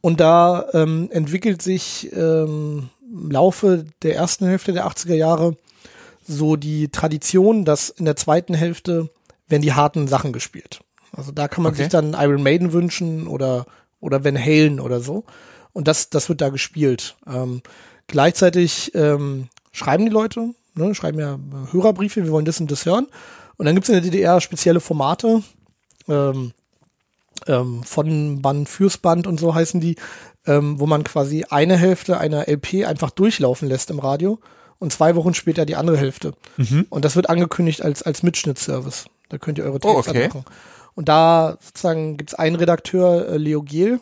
[0.00, 5.56] Und da ähm, entwickelt sich ähm, im Laufe der ersten Hälfte der 80er Jahre
[6.26, 9.10] so die Tradition, dass in der zweiten Hälfte
[9.48, 10.80] werden die harten Sachen gespielt.
[11.12, 11.82] Also da kann man Okay.
[11.82, 13.66] sich dann Iron Maiden wünschen oder
[14.00, 15.24] oder Van Halen oder so.
[15.72, 17.16] Und das das wird da gespielt.
[17.26, 17.62] Ähm,
[18.06, 21.38] gleichzeitig ähm, schreiben die Leute, ne, schreiben ja
[21.72, 23.06] Hörerbriefe, wir wollen das und das hören.
[23.56, 25.42] Und dann gibt's in der DDR spezielle Formate,
[26.08, 26.52] ähm,
[27.46, 29.96] ähm, von Band fürs Band und so heißen die,
[30.46, 34.38] ähm, wo man quasi eine Hälfte einer LP einfach durchlaufen lässt im Radio
[34.78, 36.34] und zwei Wochen später die andere Hälfte.
[36.90, 39.06] Und das wird angekündigt als, als Mitschnittservice.
[39.30, 40.28] Da könnt ihr eure Tapes Oh, okay.
[40.28, 40.44] machen.
[40.94, 44.00] Und da sozusagen gibt's einen Redakteur, äh, Leo Giel,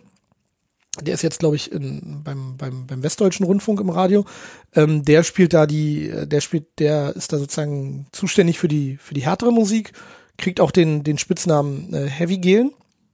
[1.01, 4.27] der ist jetzt, glaube ich, in, beim, beim, beim Westdeutschen Rundfunk im Radio.
[4.75, 8.99] Ähm, der spielt da die, äh, der spielt, der ist da sozusagen zuständig für die,
[8.99, 9.93] für die härtere Musik,
[10.37, 12.73] kriegt auch den, den Spitznamen äh, Heavy Gel,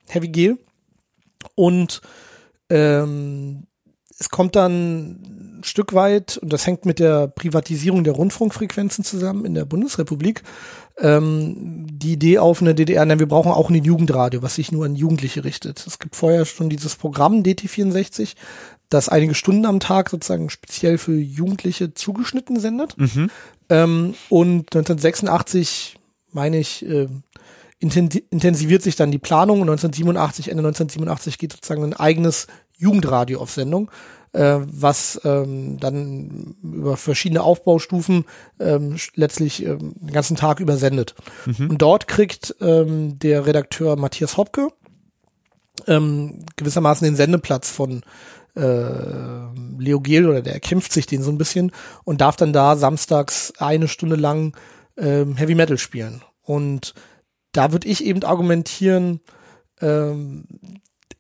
[0.09, 0.59] Heavy Gel.
[1.55, 2.01] Und
[2.69, 3.68] ähm,
[4.19, 9.45] es kommt dann ein Stück weit, und das hängt mit der Privatisierung der Rundfunkfrequenzen zusammen
[9.45, 10.43] in der Bundesrepublik,
[10.99, 14.85] ähm, die Idee auf eine DDR, nein, wir brauchen auch ein Jugendradio, was sich nur
[14.85, 15.87] an Jugendliche richtet.
[15.87, 18.35] Es gibt vorher schon dieses Programm DT64,
[18.89, 22.97] das einige Stunden am Tag sozusagen speziell für Jugendliche zugeschnitten sendet.
[23.69, 25.97] Ähm, und 1986,
[26.33, 27.07] meine ich, äh,
[27.83, 32.47] intensi- intensiviert sich dann die Planung und 1987, Ende 1987 geht sozusagen ein eigenes
[32.79, 33.91] Jugendradio auf Sendung,
[34.33, 38.25] äh, was ähm, dann über verschiedene Aufbaustufen
[38.59, 41.15] ähm, letztlich ähm, den ganzen Tag übersendet.
[41.69, 44.69] Und dort kriegt ähm, der Redakteur Matthias Hopke
[45.87, 48.03] ähm, gewissermaßen den Sendeplatz von
[48.57, 51.73] äh, Leo Gel oder der erkämpft sich den so ein bisschen
[52.05, 54.57] und darf dann da samstags eine Stunde lang
[54.97, 56.23] ähm, Heavy Metal spielen.
[56.43, 56.95] Und
[57.53, 59.21] da würde ich eben argumentieren,
[59.81, 60.45] ähm,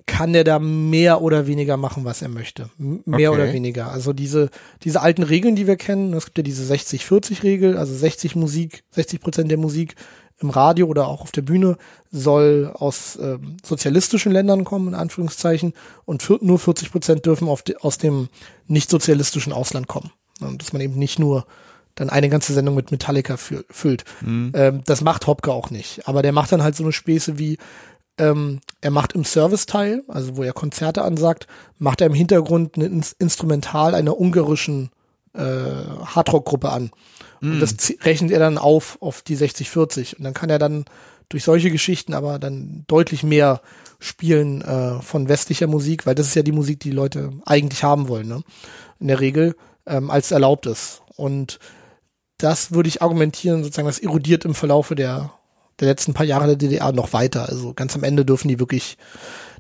[0.09, 2.71] kann der da mehr oder weniger machen, was er möchte.
[2.81, 3.40] M mehr Okay.
[3.42, 3.92] oder weniger.
[3.92, 4.51] Also diese,
[4.83, 9.21] diese alten Regeln, die wir kennen, es gibt ja diese 60-40-Regel, also 60 Musik, 60
[9.21, 9.94] Prozent der Musik
[10.40, 11.77] im Radio oder auch auf der Bühne
[12.11, 17.99] soll aus ähm, sozialistischen Ländern kommen, in Anführungszeichen, und nur 40 Prozent dürfen de, aus
[17.99, 18.29] dem
[18.66, 20.11] nicht-sozialistischen Ausland kommen.
[20.40, 21.47] Und dass man eben nicht nur
[21.97, 24.05] dann eine ganze Sendung mit Metallica fü füllt.
[24.25, 26.07] Ähm, das macht Hopke auch nicht.
[26.07, 27.59] Aber der macht dann halt so eine Späße wie,
[28.18, 31.46] ähm, er macht im Service-Teil, also wo er Konzerte ansagt,
[31.78, 34.90] macht er im Hintergrund ein Ins Instrumental einer ungarischen
[35.35, 36.90] äh, Hardrock-Gruppe an.
[37.40, 40.16] Und das zie- rechnet er dann auf auf die 60-40.
[40.16, 40.85] Und dann kann er dann
[41.28, 43.61] durch solche Geschichten aber dann deutlich mehr
[44.00, 47.85] spielen äh, von westlicher Musik, weil das ist ja die Musik, die, die Leute eigentlich
[47.85, 48.42] haben wollen, ne?
[48.98, 49.54] in der Regel,
[49.87, 51.02] ähm, als erlaubt ist.
[51.16, 51.59] Und
[52.38, 55.33] das würde ich argumentieren, sozusagen, das erodiert im Verlaufe der,
[55.81, 57.49] der letzten paar Jahre der DDR noch weiter.
[57.49, 58.99] Also ganz am Ende dürfen die wirklich,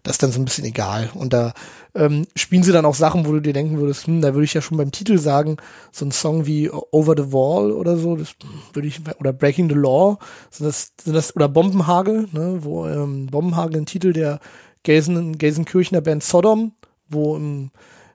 [0.02, 1.10] das ist dann so ein bisschen egal.
[1.14, 1.52] Und da
[1.94, 4.54] ähm, spielen sie dann auch Sachen, wo du dir denken würdest, hm, da würde ich
[4.54, 5.56] ja schon beim Titel sagen,
[5.92, 8.34] so ein Song wie Over the Wall oder so, das
[8.72, 10.18] würde ich, oder Breaking the Law,
[10.50, 14.40] sind das, sind das, oder Bombenhagel, ne, wo ähm, Bombenhagel ein Titel der
[14.82, 16.72] Gelsen, Gelsenkirchener Band Sodom,
[17.08, 17.70] wo im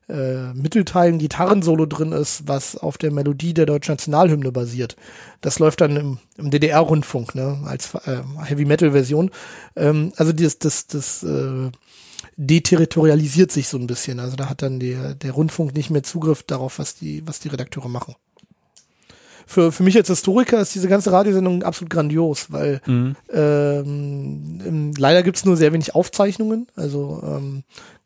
[0.09, 4.95] äh, Mittelteil ein Gitarrensolo drin ist, was auf der Melodie der deutschen Nationalhymne basiert.
[5.41, 9.31] Das läuft dann im, im DDR-Rundfunk, ne, als äh, Heavy-Metal-Version.
[9.75, 11.71] Ähm, also das, das, das äh,
[12.37, 14.19] deterritorialisiert sich so ein bisschen.
[14.19, 17.49] Also da hat dann der, der Rundfunk nicht mehr Zugriff darauf, was die, was die
[17.49, 18.15] Redakteure machen.
[19.45, 25.21] Für, für mich als Historiker ist diese ganze Radiosendung absolut grandios, weil ähm, ähm, leider
[25.23, 26.67] gibt's nur sehr wenig Aufzeichnungen.
[26.75, 27.63] Also ähm,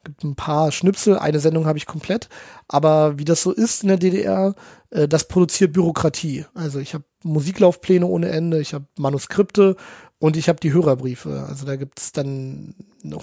[0.07, 2.29] gibt ein paar Schnipsel, eine Sendung habe ich komplett.
[2.67, 4.55] Aber wie das so ist in der DDR,
[4.89, 6.45] äh, das produziert Bürokratie.
[6.53, 9.75] Also ich habe Musiklaufpläne ohne Ende, ich habe Manuskripte
[10.19, 11.45] und ich habe die Hörerbriefe.
[11.47, 12.73] Also da gibt's dann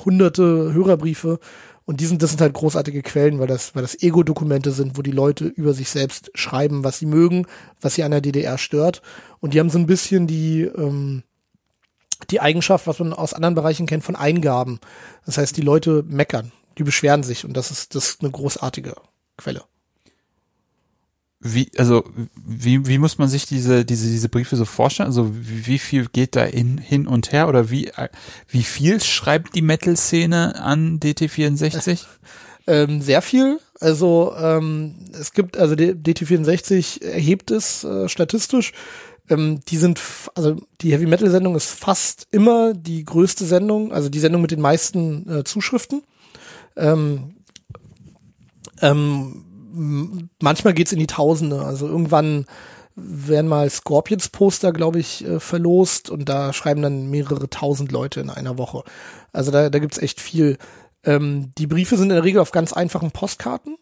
[0.05, 1.40] hunderte Hörerbriefe
[1.87, 5.03] und die sind, das sind halt großartige Quellen, weil das, weil das Ego-Dokumente sind, wo
[5.03, 7.47] die Leute über sich selbst schreiben, was sie mögen,
[7.81, 9.01] was sie an der DDR stört.
[9.40, 11.23] Und die haben so ein bisschen die, ähm,
[12.31, 14.81] die Eigenschaft, was man aus anderen Bereichen kennt, von Eingaben.
[15.27, 18.95] Das heißt, die Leute meckern, die beschweren sich und das ist, das ist eine großartige
[19.37, 19.65] Quelle.
[21.47, 25.09] Wie, also, wie, wie muss man sich diese, diese, diese Briefe so vorstellen?
[25.09, 28.09] Also, wie, wie viel geht da in, hin und her oder wie, äh,
[28.49, 32.05] wie viel schreibt die Metal-Szene an DT64?
[32.67, 33.61] Ähm, sehr viel.
[33.81, 38.73] Also ähm, es gibt, also der DT64 erhebt es äh, statistisch.
[39.29, 40.01] Ähm, die sind,
[40.35, 44.51] also die Heavy Metal Sendung ist fast immer die größte Sendung, also die Sendung mit
[44.51, 46.03] den meisten äh, Zuschriften.
[46.77, 47.37] Ähm,
[48.81, 51.63] ähm, manchmal geht's in die Tausende.
[51.63, 52.47] Also irgendwann
[52.97, 58.31] werden mal Scorpions-Poster, glaube ich, äh, verlost und da schreiben dann mehrere tausend Leute in
[58.31, 58.85] einer Woche.
[59.33, 60.59] Also da, da gibt's echt viel.
[61.03, 63.77] Ähm, die Briefe sind in der Regel auf ganz einfachen Postkarten.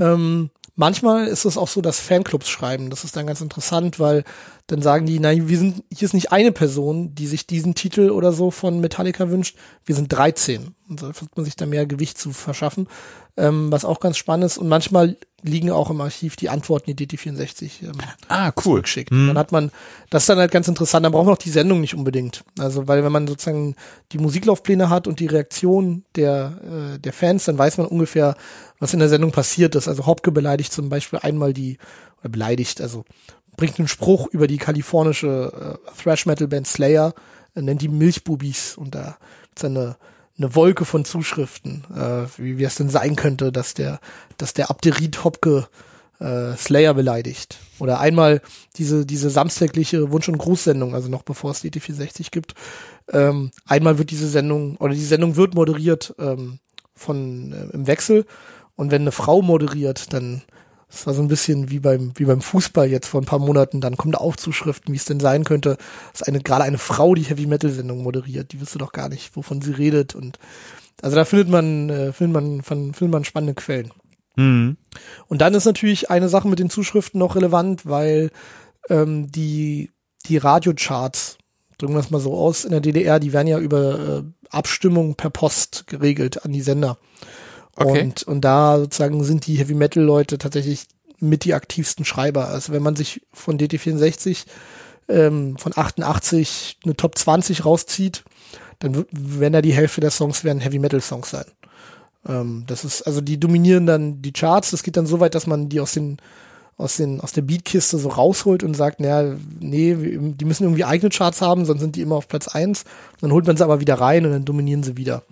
[0.00, 2.90] Ähm, manchmal ist es auch so, dass Fanclubs schreiben.
[2.90, 4.24] Das ist dann ganz interessant, weil
[4.66, 8.10] dann sagen die, nein, wir sind, hier ist nicht eine Person, die sich diesen Titel
[8.10, 9.56] oder so von Metallica wünscht.
[9.84, 10.74] Wir sind 13.
[10.88, 12.88] Und so versucht man sich da mehr Gewicht zu verschaffen,
[13.36, 14.58] ähm, was auch ganz spannend ist.
[14.58, 17.92] Und manchmal liegen auch im Archiv die Antworten, die DT64 ähm,
[18.28, 18.80] Ah, cool.
[18.82, 19.10] geschickt.
[19.10, 19.70] Dann hat man,
[20.08, 22.44] das ist dann halt ganz interessant, dann braucht man auch die Sendung nicht unbedingt.
[22.58, 23.76] Also, weil wenn man sozusagen
[24.12, 28.36] die Musiklaufpläne hat und die Reaktion der, äh, der Fans, dann weiß man ungefähr,
[28.78, 29.86] was in der Sendung passiert ist.
[29.88, 31.76] Also Hopke beleidigt zum Beispiel einmal die,
[32.20, 33.04] oder beleidigt, also
[33.56, 37.14] bringt einen Spruch über die kalifornische äh, Thrash Metal Band Slayer,
[37.54, 39.16] er nennt die Milchbubis und da
[39.54, 39.96] ist eine
[40.36, 44.00] eine Wolke von Zuschriften, äh, wie, wie es denn sein könnte, dass der,
[44.36, 45.68] dass der Abderit Hopke
[46.18, 47.58] äh, Slayer beleidigt.
[47.78, 48.40] Oder einmal
[48.76, 52.54] diese, diese samstägliche Wunsch- und Grußsendung, also noch bevor es die DT460 gibt.
[53.12, 56.58] Ähm, einmal wird diese Sendung, oder die Sendung wird moderiert ähm,
[56.94, 58.26] von äh, im Wechsel.
[58.76, 60.42] Und wenn eine Frau moderiert, dann
[60.94, 63.80] das war so ein bisschen wie beim, wie beim Fußball jetzt vor ein paar Monaten,
[63.80, 65.76] dann kommen da auch Zuschriften, wie es denn sein könnte,
[66.12, 69.34] dass eine, gerade eine Frau die Heavy Metal Sendung moderiert, die wüsste doch gar nicht,
[69.36, 70.38] wovon sie redet und,
[71.02, 73.90] also da findet man, äh, findet man, findet man spannende Quellen.
[74.36, 74.76] Mhm.
[75.26, 78.30] Und dann ist natürlich eine Sache mit den Zuschriften noch relevant, weil
[78.88, 79.90] ähm, die,
[80.26, 81.38] die Radiocharts,
[81.78, 85.16] drücken wir es mal so aus, in der DDR, die werden ja über äh, Abstimmung
[85.16, 86.98] per Post geregelt an die Sender.
[87.76, 88.02] Okay.
[88.02, 90.86] Und, und da sozusagen sind die Heavy Metal Leute tatsächlich
[91.18, 92.48] mit die aktivsten Schreiber.
[92.48, 94.44] Also wenn man sich von DT64
[95.08, 98.24] ähm, von 88 eine Top 20 rauszieht,
[98.78, 101.46] dann werden da die Hälfte der Songs werden Heavy Metal Songs sein.
[102.28, 104.70] Ähm, das ist, also die dominieren dann die Charts.
[104.70, 106.18] Das geht dann so weit, dass man die aus den,
[106.76, 111.10] aus den, aus der Beatkiste so rausholt und sagt, naja, nee, die müssen irgendwie eigene
[111.10, 112.84] Charts haben, sonst sind die immer auf Platz eins.
[113.20, 115.22] Dann holt man sie aber wieder rein und dann dominieren sie wieder.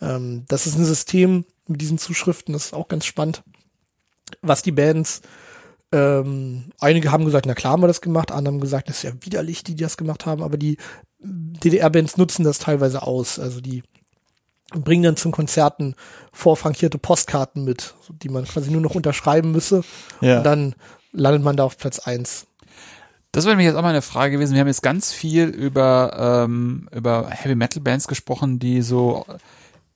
[0.00, 3.42] Ähm, das ist ein System mit diesen Zuschriften, das ist auch ganz spannend.
[4.40, 5.22] Was die Bands,
[5.92, 9.02] ähm, einige haben gesagt, na klar haben wir das gemacht, andere haben gesagt, das ist
[9.02, 10.78] ja widerlich, die, die das gemacht haben, aber die
[11.20, 13.38] DDR-Bands nutzen das teilweise aus.
[13.38, 13.82] Also die
[14.70, 15.94] bringen dann zum Konzerten
[16.32, 19.82] vorfrankierte Postkarten mit, die man quasi nur noch unterschreiben müsse.
[20.20, 20.38] Ja.
[20.38, 20.74] Und dann
[21.12, 22.46] landet man da auf Platz eins.
[23.32, 24.54] Das wäre mir jetzt auch mal eine Frage gewesen.
[24.54, 29.24] Wir haben jetzt ganz viel über, ähm, über Heavy Metal Bands gesprochen, die so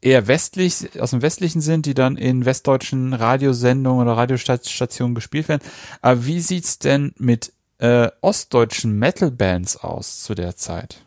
[0.06, 5.62] eher westlich, aus dem Westlichen sind, die dann in westdeutschen Radiosendungen oder Radiostationen gespielt werden.
[6.00, 11.02] Aber wie sieht's denn mit äh, ostdeutschen Metal Bands aus zu der Zeit?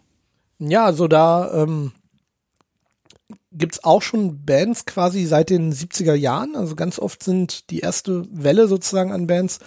[0.60, 1.94] Ja, also da ähm,
[3.54, 6.58] gibt's auch schon Bands quasi seit den 70er Jahren.
[6.58, 9.60] Also ganz oft sind die erste Welle sozusagen an Bands,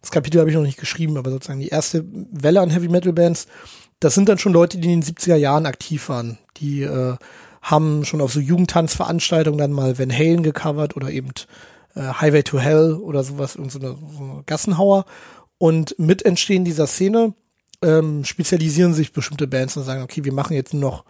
[0.00, 3.12] das Kapitel habe ich noch nicht geschrieben, aber sozusagen die erste Welle an Heavy Metal
[3.12, 3.46] Bands,
[4.00, 6.38] das sind dann schon Leute, die in den 70er Jahren aktiv waren.
[6.56, 7.16] Die äh,
[7.62, 11.30] haben schon auf so Jugendtanzveranstaltungen dann mal Van Halen gecovert oder eben
[11.94, 15.04] äh, Highway to Hell oder sowas, irgend so eine, so Gassenhauer.
[15.58, 17.34] Und mit Entstehen dieser Szene
[17.82, 21.04] ähm, spezialisieren sich bestimmte Bands und sagen, okay, wir machen jetzt noch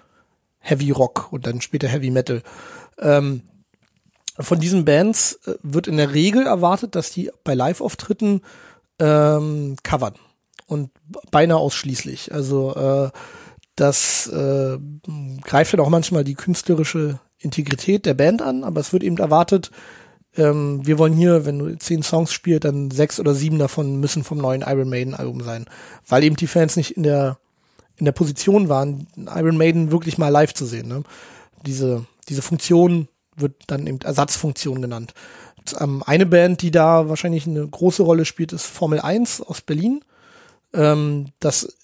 [0.59, 2.43] Heavy Rock und dann später Heavy Metal.
[2.99, 3.43] Ähm,
[4.39, 8.43] von diesen Bands äh, wird in der Regel erwartet, dass die bei Live-Auftritten
[8.99, 10.15] ähm, covern.
[10.67, 10.91] Und
[11.33, 12.33] beinahe ausschließlich.
[12.33, 13.11] Also äh,
[13.81, 14.78] das äh,
[15.43, 19.70] greift dann auch manchmal die künstlerische Integrität der Band an, aber es wird eben erwartet,
[20.37, 24.22] ähm, wir wollen hier, wenn du zehn Songs spielst, dann sechs oder sieben davon müssen
[24.22, 25.64] vom neuen Iron Maiden Album sein,
[26.07, 27.39] weil eben die Fans nicht in der
[27.97, 30.89] in der Position waren, Iron Maiden wirklich mal live zu sehen.
[30.89, 31.03] Ne?
[31.66, 35.14] Diese diese Funktion wird dann eben Ersatzfunktion genannt.
[35.78, 40.03] Ähm, eine Band, die da wahrscheinlich eine große Rolle spielt, ist Formel 1 aus Berlin.
[40.72, 41.76] Ähm, das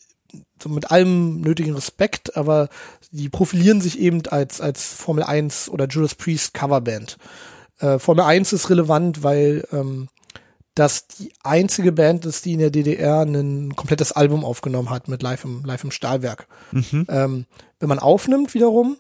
[0.67, 2.69] mit allem nötigen Respekt, aber
[3.11, 7.19] die profilieren sich eben als, als Formel 1 oder Judas Priest Coverband.
[7.79, 10.09] Äh, Formel 1 ist relevant, weil ähm,
[10.75, 15.23] das die einzige Band ist, die in der DDR ein komplettes Album aufgenommen hat mit
[15.23, 16.47] Live im, Live im Stahlwerk.
[17.09, 17.47] Ähm,
[17.81, 18.99] wenn man aufnimmt wiederum,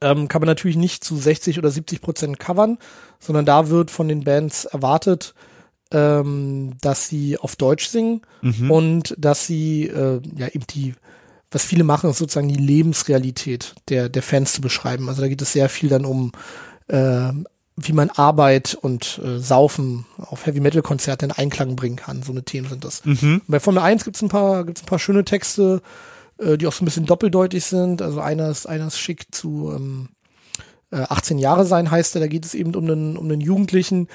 [0.00, 2.78] ähm, kann man natürlich nicht zu 60 oder 70 Prozent covern,
[3.18, 5.34] sondern da wird von den Bands erwartet,
[5.92, 8.22] ähm, dass sie auf Deutsch singen
[8.70, 10.94] und dass sie äh, ja eben die,
[11.50, 15.08] was viele machen, ist sozusagen die Lebensrealität der, der Fans zu beschreiben.
[15.08, 16.32] Also da geht es sehr viel dann um
[16.88, 17.32] äh,
[17.86, 22.22] wie man Arbeit und äh, Saufen auf Heavy Metal Konzerten in Einklang bringen kann.
[22.22, 23.02] So eine Themen sind das.
[23.46, 25.80] Bei Formel 1 gibt's ein paar, gibt's ein paar schöne Texte,
[26.38, 28.02] äh, die auch so ein bisschen doppeldeutig sind.
[28.02, 30.08] Also einer ist, einer ist schick zu ähm,
[30.90, 32.20] äh, 18 Jahre sein heißt er.
[32.20, 34.08] Da geht es eben um einen, um einen Jugendlichen,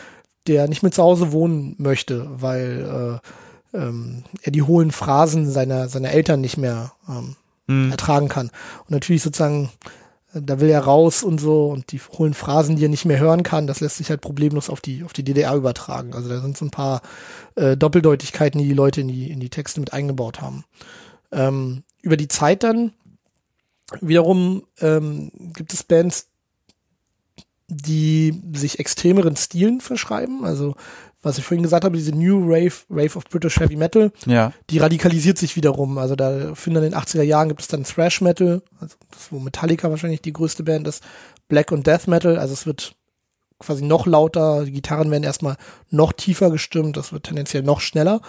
[0.47, 3.21] der nicht mehr zu Hause wohnen möchte, weil
[3.73, 7.35] äh, ähm, er die hohlen Phrasen seiner, seiner Eltern nicht mehr ähm,
[7.91, 8.47] ertragen kann.
[8.81, 9.69] Und natürlich sozusagen,
[10.33, 13.19] äh, da will er raus und so und die hohlen Phrasen, die er nicht mehr
[13.19, 16.13] hören kann, das lässt sich halt problemlos auf die, auf die DDR übertragen.
[16.13, 17.01] Also da sind so ein paar
[17.55, 20.63] äh, Doppeldeutigkeiten, die die Leute in die, in die Texte mit eingebaut haben.
[21.31, 22.93] Ähm, über die Zeit dann
[24.01, 26.27] wiederum ähm, gibt es Bands,
[27.67, 30.45] die sich extremeren Stilen verschreiben.
[30.45, 30.75] Also
[31.21, 34.53] was ich vorhin gesagt habe, diese New Rave, Rave of British Heavy Metal, Ja.
[34.69, 35.97] die radikalisiert sich wiederum.
[35.97, 39.39] Also da finden in den 80er Jahren gibt es dann Thrash Metal, also das, wo
[39.39, 41.03] Metallica wahrscheinlich die größte Band ist,
[41.47, 42.95] Black und Death Metal, also es wird
[43.57, 45.55] quasi noch lauter, die Gitarren werden erstmal
[45.89, 48.21] noch tiefer gestimmt, das wird tendenziell noch schneller.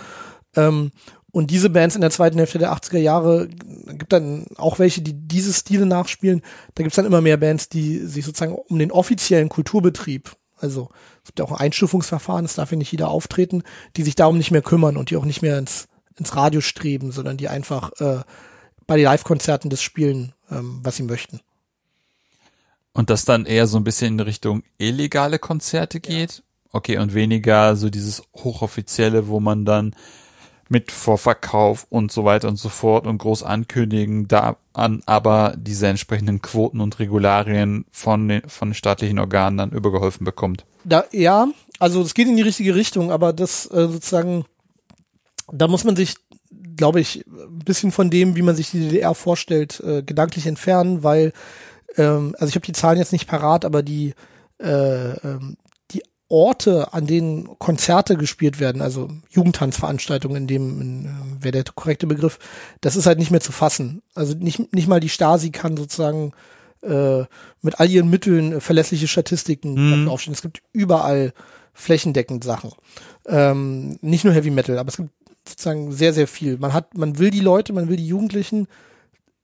[0.55, 0.91] Ähm,
[1.37, 5.13] und diese Bands in der zweiten Hälfte der 80er Jahre gibt dann auch welche, die
[5.13, 6.41] diese Stile nachspielen.
[6.75, 11.27] Da gibt's dann immer mehr Bands, die sich sozusagen um den offiziellen Kulturbetrieb, also es
[11.27, 13.65] gibt ja auch ein Einstufungsverfahren, es darf ja nicht jeder auftreten,
[13.99, 17.13] die sich darum nicht mehr kümmern und die auch nicht mehr ins, ins Radio streben,
[17.13, 18.23] sondern die einfach äh,
[18.87, 21.41] bei den Live-Konzerten das spielen, ähm, was sie möchten.
[22.95, 26.39] Und das dann eher so ein bisschen in Richtung illegale Konzerte geht?
[26.39, 26.43] Ja.
[26.73, 29.95] Okay, und weniger so dieses hochoffizielle, wo man dann
[30.69, 35.87] mit Vorverkauf und so weiter und so fort und groß ankündigen, da an aber diese
[35.87, 40.65] entsprechenden Quoten und Regularien von den, von den staatlichen Organen dann übergeholfen bekommt.
[40.85, 41.49] Da, ja,
[41.79, 44.45] also es geht in die richtige Richtung, aber das äh, sozusagen,
[45.53, 46.17] da muss man sich,
[46.77, 51.03] glaube ich, ein bisschen von dem, wie man sich die DDR vorstellt, äh, gedanklich entfernen,
[51.03, 51.33] weil,
[51.97, 54.15] ähm, also ich habe die Zahlen jetzt nicht parat, aber die
[54.59, 55.57] äh, ähm,
[56.29, 62.07] Orte, an denen Konzerte gespielt werden, also Jugendtanzveranstaltungen, in dem in, äh, wäre der korrekte
[62.07, 62.39] Begriff,
[62.81, 64.03] das ist halt nicht mehr zu fassen.
[64.15, 66.33] Also nicht, nicht mal die Stasi kann sozusagen
[66.83, 67.25] äh,
[67.63, 70.09] mit all ihren Mitteln äh, verlässliche Statistiken mhm.
[70.09, 70.35] aufstellen.
[70.35, 71.33] Es gibt überall
[71.73, 72.73] flächendeckend Sachen.
[73.27, 75.11] Ähm, nicht nur Heavy Metal, aber es gibt
[75.47, 76.59] sozusagen sehr, sehr viel.
[76.59, 78.67] Man hat, man will die Leute, man will die Jugendlichen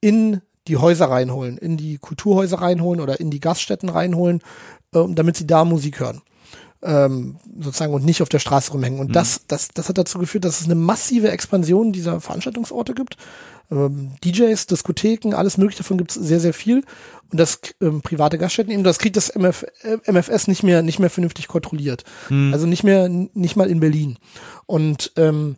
[0.00, 4.40] in die Häuser reinholen, in die Kulturhäuser reinholen oder in die Gaststätten reinholen,
[4.94, 6.22] äh, damit sie da Musik hören
[6.82, 9.00] ähm, sozusagen und nicht auf der Straße rumhängen.
[9.00, 9.12] Und mhm.
[9.12, 13.16] das, das, das hat dazu geführt, dass es eine massive Expansion dieser Veranstaltungsorte gibt.
[13.70, 16.84] Ähm, DJs, Diskotheken, alles mögliche davon gibt es sehr, sehr viel.
[17.30, 20.98] Und das ähm, private Gaststätten eben, das kriegt das MF, äh, MFS nicht mehr, nicht
[20.98, 22.04] mehr vernünftig kontrolliert.
[22.28, 22.52] Mhm.
[22.52, 24.18] Also nicht mehr, nicht mal in Berlin.
[24.66, 25.56] Und ähm,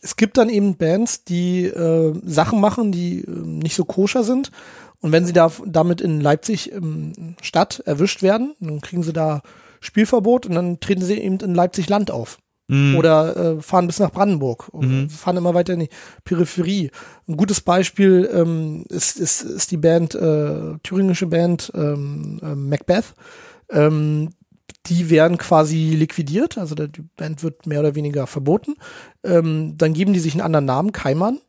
[0.00, 4.52] es gibt dann eben Bands, die äh, Sachen machen, die äh, nicht so koscher sind
[5.00, 9.42] und wenn sie da damit in Leipzig ähm, Stadt erwischt werden, dann kriegen sie da
[9.80, 12.38] Spielverbot und dann treten sie eben in Leipzig Land auf.
[12.68, 12.96] Mhm.
[12.96, 15.10] Oder äh, fahren bis nach Brandenburg, mhm.
[15.10, 15.90] fahren immer weiter in die
[16.24, 16.90] Peripherie.
[17.28, 23.14] Ein gutes Beispiel ähm, ist, ist, ist die Band, äh, thüringische Band ähm, äh, Macbeth.
[23.70, 24.30] Ähm,
[24.86, 28.76] die werden quasi liquidiert, also die Band wird mehr oder weniger verboten.
[29.22, 31.40] Ähm, dann geben die sich einen anderen Namen, Keimann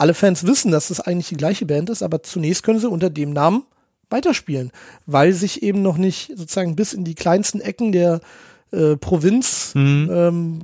[0.00, 3.10] alle Fans wissen, dass das eigentlich die gleiche Band ist, aber zunächst können sie unter
[3.10, 3.64] dem Namen
[4.08, 4.72] weiterspielen,
[5.06, 8.20] weil sich eben noch nicht sozusagen bis in die kleinsten Ecken der
[8.72, 10.08] äh, Provinz mhm.
[10.10, 10.60] ähm,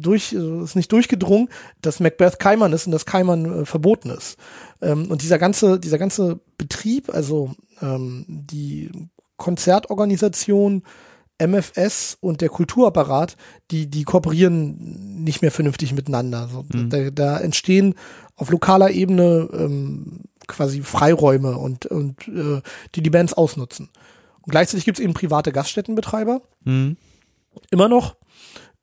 [0.00, 1.48] durch äh, ist nicht durchgedrungen,
[1.82, 4.36] dass Macbeth Keimann ist und dass Keimann äh, verboten ist.
[4.82, 8.90] Ähm, und dieser ganze dieser ganze Betrieb, also ähm, die
[9.36, 10.82] Konzertorganisation
[11.40, 13.36] MFS und der Kulturapparat,
[13.70, 16.48] die, die kooperieren nicht mehr vernünftig miteinander.
[16.72, 16.90] Mhm.
[16.90, 17.94] da, da entstehen
[18.40, 22.62] auf lokaler Ebene ähm, quasi Freiräume und, und äh,
[22.94, 23.90] die die Bands ausnutzen.
[24.40, 26.40] Und gleichzeitig gibt es eben private Gaststättenbetreiber.
[26.64, 26.96] Mhm.
[27.70, 28.16] Immer noch.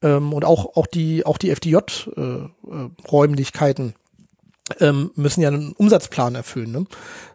[0.03, 3.93] Ähm, und auch, auch die, auch die FDJ-Räumlichkeiten äh,
[4.83, 6.71] äh, ähm, müssen ja einen Umsatzplan erfüllen.
[6.71, 6.85] Ne?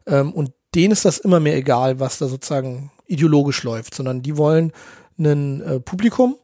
[0.06, 4.36] Ähm, und denen ist das immer mehr egal, was da sozusagen ideologisch läuft, sondern die
[4.36, 4.70] wollen
[5.18, 6.36] ein äh, Publikum,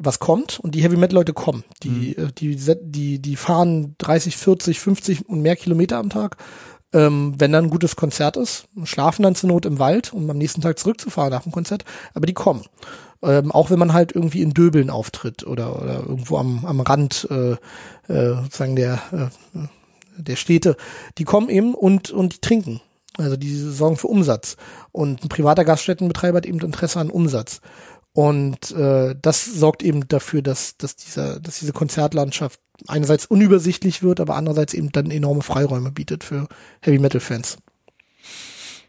[0.00, 1.62] was kommt und die Heavy Metal Leute kommen.
[1.82, 2.24] Die, mhm.
[2.24, 6.36] Äh, die, die, die fahren 30, 40, 50 und mehr Kilometer am Tag.
[6.92, 10.38] Ähm, wenn dann ein gutes Konzert ist, schlafen dann zur Not im Wald, um am
[10.38, 11.84] nächsten Tag zurückzufahren nach dem Konzert,
[12.14, 12.64] aber die kommen.
[13.22, 17.28] Ähm, auch wenn man halt irgendwie in Döbeln auftritt oder, oder irgendwo am, am Rand
[17.30, 17.52] äh,
[18.12, 19.58] äh, sozusagen der, äh,
[20.16, 20.76] der Städte,
[21.18, 22.80] die kommen eben und, und die trinken.
[23.18, 24.56] Also die sorgen für Umsatz.
[24.90, 27.60] Und ein privater Gaststättenbetreiber hat eben Interesse an Umsatz.
[28.12, 34.20] Und äh, das sorgt eben dafür, dass, dass, dieser, dass diese Konzertlandschaft einerseits unübersichtlich wird,
[34.20, 36.48] aber andererseits eben dann enorme Freiräume bietet für
[36.80, 37.58] Heavy Metal Fans.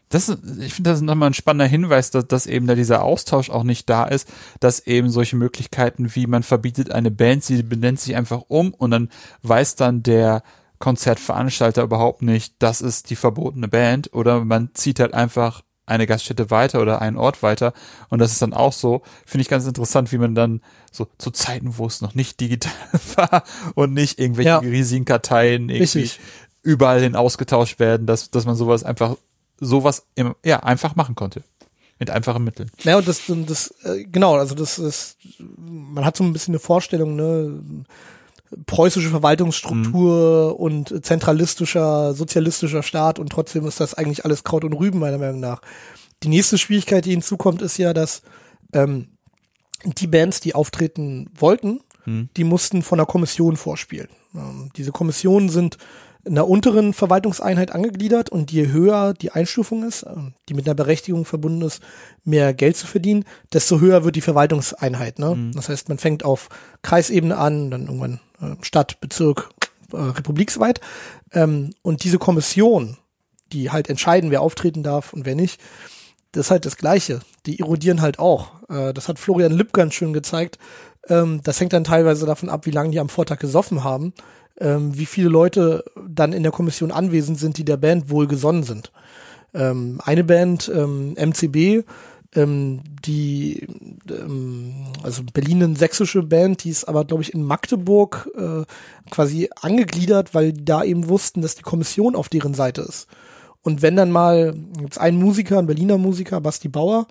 [0.08, 3.62] Das, ich finde, das nochmal ein spannender Hinweis, dass, dass eben da dieser Austausch auch
[3.62, 4.28] nicht da ist,
[4.60, 8.90] dass eben solche Möglichkeiten wie man verbietet eine Band, sie benennt sich einfach um und
[8.90, 9.08] dann
[9.42, 10.42] weiß dann der
[10.80, 16.50] Konzertveranstalter überhaupt nicht, das ist die verbotene Band oder man zieht halt einfach eine Gaststätte
[16.50, 17.72] weiter oder einen Ort weiter.
[18.08, 20.60] Und das ist dann auch so, finde ich ganz interessant, wie man dann
[20.90, 22.72] so zu Zeiten, wo es noch nicht digital
[23.16, 24.58] war und nicht irgendwelche ja.
[24.58, 26.20] riesigen Karteien irgendwie Richtig.
[26.62, 29.16] überall hin ausgetauscht werden, dass, dass man sowas einfach,
[29.58, 31.42] sowas im, ja, einfach machen konnte.
[31.98, 32.68] Mit einfachen Mitteln.
[32.80, 36.58] Ja, und das, das, äh, genau, also das ist, man hat so ein bisschen eine
[36.58, 37.84] Vorstellung, ne,
[38.66, 40.56] preußische Verwaltungsstruktur mhm.
[40.56, 45.40] und zentralistischer, sozialistischer Staat und trotzdem ist das eigentlich alles Kraut und Rüben meiner Meinung
[45.40, 45.60] nach.
[46.22, 48.22] Die nächste Schwierigkeit, die hinzukommt, ist ja, dass
[48.72, 49.08] ähm,
[49.84, 52.28] die Bands, die auftreten wollten, mhm.
[52.36, 54.08] die mussten von der Kommission vorspielen.
[54.34, 55.78] Ähm, diese Kommissionen sind
[56.24, 60.14] einer unteren Verwaltungseinheit angegliedert und je höher die Einstufung ist, äh,
[60.48, 61.82] die mit einer Berechtigung verbunden ist,
[62.24, 65.18] mehr Geld zu verdienen, desto höher wird die Verwaltungseinheit.
[65.18, 65.34] Ne?
[65.34, 65.52] Mhm.
[65.52, 66.48] Das heißt, man fängt auf
[66.82, 69.50] Kreisebene an, dann irgendwann äh, Stadt, Bezirk,
[69.92, 70.80] äh, republiksweit.
[71.32, 72.96] Ähm, und diese Kommission,
[73.52, 75.60] die halt entscheiden, wer auftreten darf und wer nicht,
[76.32, 77.20] das ist halt das Gleiche.
[77.46, 78.52] Die erodieren halt auch.
[78.68, 80.58] Äh, das hat Florian Lipp ganz schön gezeigt.
[81.08, 84.14] Ähm, das hängt dann teilweise davon ab, wie lange die am Vortag gesoffen haben,
[84.62, 88.92] ähm, wie viele Leute dann in der Kommission anwesend sind, die der Band wohlgesonnen sind.
[89.52, 91.84] Ähm, eine Band, ähm, MCB,
[92.34, 93.66] ähm, die
[94.08, 98.62] ähm, also Berlin sächsische Band, die ist aber glaube ich in Magdeburg äh,
[99.10, 103.08] quasi angegliedert, weil die da eben wussten, dass die Kommission auf deren Seite ist.
[103.62, 107.06] Und wenn dann mal, gibt's einen Musiker, ein Berliner Musiker, Basti Bauer,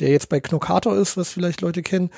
[0.00, 2.10] der jetzt bei Knockator ist, was vielleicht Leute kennen,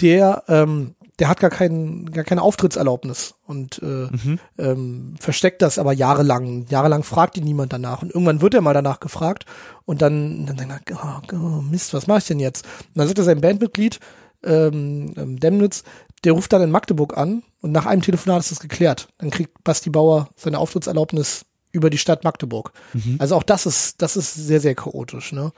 [0.00, 4.38] der, ähm, der hat gar, keinen, gar keine Auftrittserlaubnis und äh, mhm.
[4.58, 6.66] ähm, versteckt das aber jahrelang.
[6.70, 8.02] Jahrelang fragt ihn niemand danach.
[8.02, 9.44] Und irgendwann wird er mal danach gefragt
[9.84, 12.64] und dann, dann denkt er, oh, oh, Mist, was mache ich denn jetzt?
[12.64, 14.00] Und dann sagt er sein Bandmitglied,
[14.42, 15.84] ähm, ähm, Demnitz,
[16.24, 19.08] der ruft dann in Magdeburg an und nach einem Telefonat ist das geklärt.
[19.18, 22.72] Dann kriegt Basti Bauer seine Auftrittserlaubnis über die Stadt Magdeburg.
[22.94, 23.16] Mhm.
[23.18, 25.52] Also auch das ist, das ist sehr, sehr chaotisch, ne?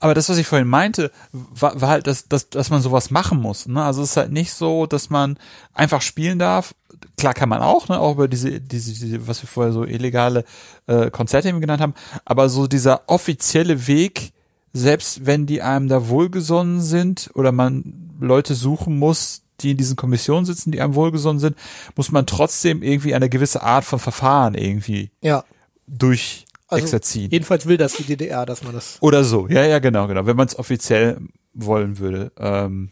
[0.00, 3.40] Aber das, was ich vorhin meinte, war, war halt, dass, dass, dass man sowas machen
[3.40, 3.66] muss.
[3.66, 3.82] Ne?
[3.82, 5.38] Also es ist halt nicht so, dass man
[5.74, 6.74] einfach spielen darf.
[7.16, 7.98] Klar kann man auch, ne?
[7.98, 10.44] auch über diese, diese, diese was wir vorher so illegale
[10.86, 11.94] äh, Konzerte eben genannt haben.
[12.24, 14.32] Aber so dieser offizielle Weg,
[14.72, 19.96] selbst wenn die einem da wohlgesonnen sind oder man Leute suchen muss, die in diesen
[19.96, 21.56] Kommissionen sitzen, die einem wohlgesonnen sind,
[21.96, 25.44] muss man trotzdem irgendwie eine gewisse Art von Verfahren irgendwie ja.
[25.86, 27.30] durch also exerzieren.
[27.30, 28.98] Jedenfalls will das die DDR, dass man das.
[29.00, 30.26] Oder so, ja, ja, genau, genau.
[30.26, 31.18] Wenn man es offiziell
[31.54, 32.32] wollen würde.
[32.38, 32.90] Ähm,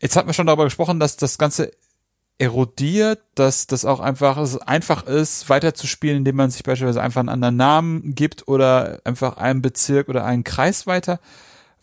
[0.00, 1.70] jetzt hat man schon darüber gesprochen, dass das Ganze
[2.38, 7.28] erodiert, dass das auch einfach es einfach ist, weiterzuspielen, indem man sich beispielsweise einfach einen
[7.28, 11.18] anderen Namen gibt oder einfach einen Bezirk oder einen Kreis weiter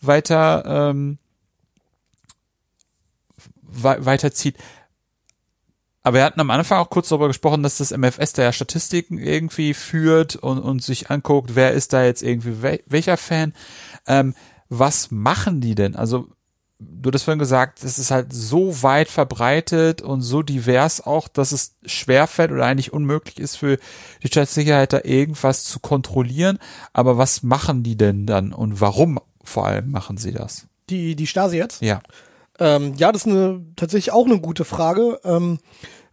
[0.00, 1.18] weiter ähm,
[3.62, 4.56] weiterzieht.
[6.06, 9.18] Aber wir hatten am Anfang auch kurz darüber gesprochen, dass das MFS da ja Statistiken
[9.18, 13.52] irgendwie führt und, und sich anguckt, wer ist da jetzt irgendwie wel welcher Fan.
[14.06, 14.36] Ähm,
[14.68, 15.96] was machen die denn?
[15.96, 16.28] Also,
[16.78, 21.50] du hast vorhin gesagt, es ist halt so weit verbreitet und so divers auch, dass
[21.50, 23.76] es schwerfällt oder eigentlich unmöglich ist für
[24.22, 26.60] die Staatssicherheit da irgendwas zu kontrollieren.
[26.92, 30.68] Aber was machen die denn dann und warum vor allem machen sie das?
[30.88, 31.82] Die, die Stasi jetzt?
[31.82, 32.00] Ja.
[32.58, 35.20] Ähm, ja, das ist eine, tatsächlich auch eine gute Frage.
[35.24, 35.58] Ähm,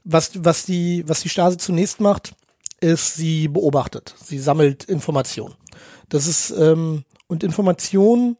[0.03, 2.35] was, was, die, was die Stasi zunächst macht,
[2.81, 4.15] ist, sie beobachtet.
[4.21, 5.55] Sie sammelt Informationen.
[6.09, 8.37] Das ist, ähm, und Informationen,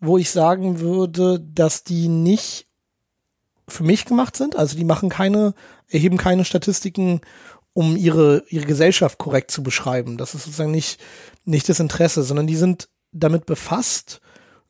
[0.00, 2.66] wo ich sagen würde, dass die nicht
[3.68, 4.56] für mich gemacht sind.
[4.56, 5.54] Also die machen keine,
[5.88, 7.20] erheben keine Statistiken,
[7.72, 10.18] um ihre, ihre Gesellschaft korrekt zu beschreiben.
[10.18, 11.00] Das ist sozusagen nicht,
[11.44, 14.20] nicht das Interesse, sondern die sind damit befasst,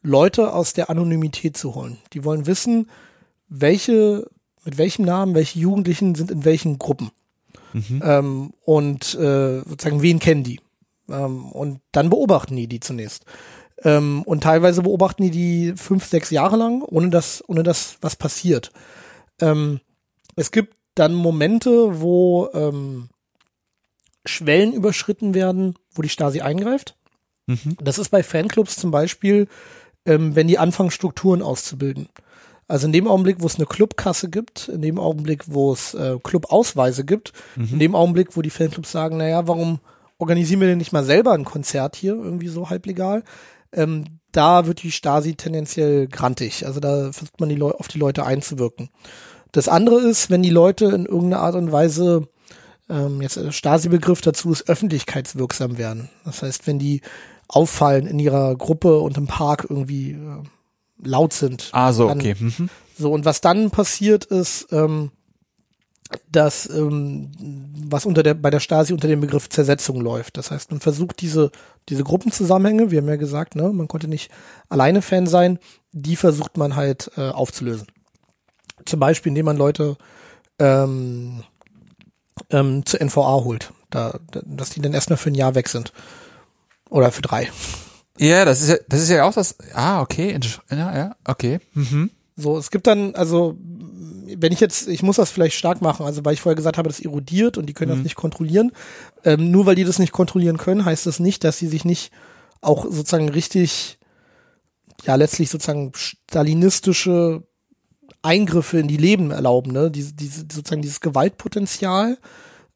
[0.03, 1.99] Leute aus der Anonymität zu holen.
[2.12, 2.91] Die wollen wissen,
[3.49, 4.26] welche,
[4.65, 7.11] mit welchem Namen, welche Jugendlichen sind in welchen Gruppen.
[7.73, 8.03] Mhm.
[8.05, 10.61] Ähm, und äh, sozusagen, wen kennen die?
[11.09, 13.25] Ähm, und dann beobachten die die zunächst.
[13.83, 18.17] Ähm, und teilweise beobachten die die fünf, sechs Jahre lang, ohne dass, ohne dass was
[18.17, 18.73] passiert.
[19.41, 19.81] Ähm,
[20.37, 23.09] es gibt dann Momente, wo ähm,
[24.27, 26.97] Schwellen überschritten werden, wo die Stasi eingreift.
[27.47, 27.77] Mhm.
[27.83, 29.49] Das ist bei Fanclubs zum Beispiel
[30.07, 32.09] ähm, wenn die anfangen, Strukturen auszubilden.
[32.71, 36.18] Also in dem Augenblick, wo es eine Clubkasse gibt, in dem Augenblick, wo es äh,
[36.23, 37.68] Clubausweise gibt, mhm.
[37.73, 39.81] in dem Augenblick, wo die Fanclubs sagen, naja, warum
[40.18, 43.25] organisieren wir denn nicht mal selber ein Konzert hier, irgendwie so halblegal,
[43.73, 46.64] ähm, da wird die Stasi tendenziell grantig.
[46.64, 48.89] Also da versucht man die Leu auf die Leute einzuwirken.
[49.51, 52.29] Das andere ist, wenn die Leute in irgendeiner Art und Weise,
[52.89, 56.09] ähm, jetzt der Stasi-Begriff dazu ist, öffentlichkeitswirksam werden.
[56.25, 57.01] Das heißt, wenn die
[57.49, 60.45] auffallen in ihrer Gruppe und im Park irgendwie äh,
[61.03, 61.71] laut sind.
[61.73, 62.37] Ah, so, dann, okay.
[62.39, 62.69] Mhm.
[62.99, 65.11] So, und was dann passiert ist, ähm,
[66.31, 67.31] dass ähm,
[67.89, 70.37] was unter der bei der Stasi unter dem Begriff Zersetzung läuft.
[70.37, 71.51] Das heißt, man versucht diese
[71.89, 74.31] diese Gruppenzusammenhänge, wir haben ja gesagt, ne, man konnte nicht
[74.69, 75.59] alleine Fan sein,
[75.93, 77.87] die versucht man halt äh, aufzulösen.
[78.85, 79.97] Zum Beispiel, indem man Leute
[80.59, 81.45] ähm,
[82.51, 85.93] ähm, zur NVA holt, da, dass die dann erstmal für ein Jahr weg sind.
[86.89, 87.49] Oder für drei.
[88.21, 89.57] Ja, das ist ja, das ist ja auch das.
[89.73, 90.39] Ah, okay.
[90.71, 91.59] Ja, ja, okay.
[91.73, 92.11] Mhm.
[92.37, 93.57] So, es gibt dann, also,
[94.37, 96.89] wenn ich jetzt, ich muss das vielleicht stark machen, also weil ich vorher gesagt habe,
[96.89, 97.97] das erodiert und die können mhm.
[97.97, 98.73] das nicht kontrollieren.
[99.25, 102.12] Ähm, nur weil die das nicht kontrollieren können, heißt das nicht, dass sie sich nicht
[102.61, 103.99] auch sozusagen richtig,
[105.05, 107.43] ja, letztlich sozusagen stalinistische
[108.21, 109.91] Eingriffe in die Leben erlauben, ne?
[109.91, 112.18] Diese, diese, sozusagen dieses Gewaltpotenzial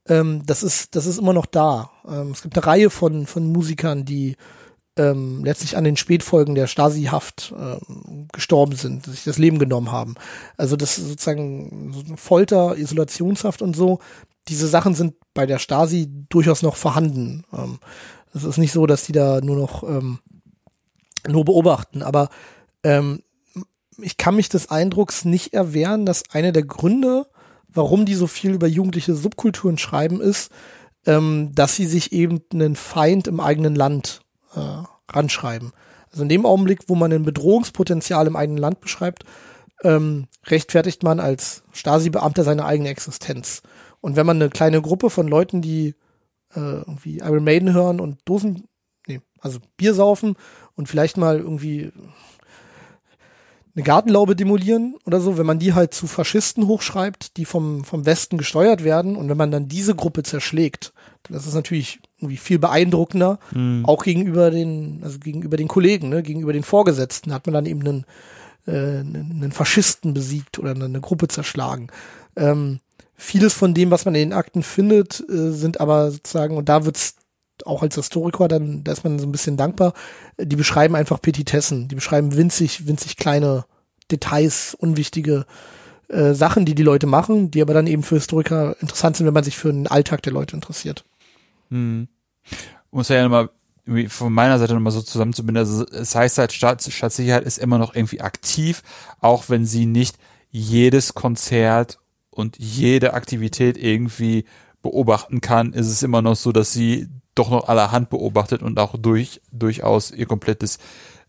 [0.08, 1.90] ähm, das ist, das ist immer noch da.
[2.06, 4.36] Ähm, es gibt eine Reihe von, von Musikern, die
[4.96, 10.14] ähm, letztlich an den Spätfolgen der Stasi-Haft ähm, gestorben sind, sich das Leben genommen haben.
[10.56, 13.98] Also das ist sozusagen so Folter, Isolationshaft und so.
[14.48, 17.44] Diese Sachen sind bei der Stasi durchaus noch vorhanden.
[17.52, 17.78] Ähm,
[18.34, 20.18] es ist nicht so, dass die da nur noch ähm,
[21.26, 22.28] nur beobachten, aber
[22.82, 23.22] ähm,
[23.98, 27.26] ich kann mich des Eindrucks nicht erwehren, dass einer der Gründe,
[27.68, 30.50] warum die so viel über jugendliche Subkulturen schreiben, ist,
[31.06, 34.23] ähm, dass sie sich eben einen Feind im eigenen Land
[34.54, 35.72] äh, ranschreiben.
[36.10, 39.24] Also in dem Augenblick, wo man ein Bedrohungspotenzial im eigenen Land beschreibt,
[39.82, 43.62] ähm, rechtfertigt man als Stasi-Beamter seine eigene Existenz.
[44.00, 45.94] Und wenn man eine kleine Gruppe von Leuten, die
[46.54, 48.68] äh, irgendwie Iron Maiden hören und Dosen,
[49.06, 50.36] nee, also Bier saufen
[50.74, 51.92] und vielleicht mal irgendwie
[53.74, 58.06] eine Gartenlaube demolieren oder so, wenn man die halt zu Faschisten hochschreibt, die vom, vom
[58.06, 60.92] Westen gesteuert werden und wenn man dann diese Gruppe zerschlägt,
[61.24, 63.84] das ist natürlich irgendwie viel beeindruckender, mhm.
[63.84, 67.80] auch gegenüber den, also gegenüber den Kollegen, ne, gegenüber den Vorgesetzten hat man dann eben
[67.80, 68.04] einen,
[68.66, 71.88] äh, einen Faschisten besiegt oder eine Gruppe zerschlagen.
[72.36, 72.80] Ähm,
[73.14, 76.84] vieles von dem, was man in den Akten findet, äh, sind aber sozusagen, und da
[76.84, 77.16] wird's
[77.64, 79.94] auch als Historiker, dann, da ist man so ein bisschen dankbar,
[80.38, 83.64] die beschreiben einfach Petitessen, die beschreiben winzig, winzig kleine
[84.10, 85.46] Details, unwichtige
[86.08, 89.34] äh, Sachen, die die Leute machen, die aber dann eben für Historiker interessant sind, wenn
[89.34, 91.04] man sich für den Alltag der Leute interessiert.
[91.70, 92.08] Hm.
[92.90, 93.50] Muss ja nochmal
[94.08, 95.58] von meiner Seite nochmal so zusammenzubinden.
[95.58, 98.82] Also es heißt halt, Staat, Staatssicherheit ist immer noch irgendwie aktiv,
[99.20, 100.16] auch wenn sie nicht
[100.50, 101.98] jedes Konzert
[102.30, 104.44] und jede Aktivität irgendwie
[104.82, 108.94] beobachten kann, ist es immer noch so, dass sie doch noch allerhand beobachtet und auch
[108.96, 110.78] durch durchaus ihr komplettes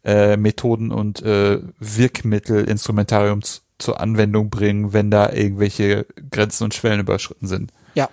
[0.04, 3.42] äh, Methoden und äh, Wirkmittel, Instrumentarium
[3.78, 7.72] zur Anwendung bringen, wenn da irgendwelche Grenzen und Schwellen überschritten sind.
[7.96, 8.10] Ja.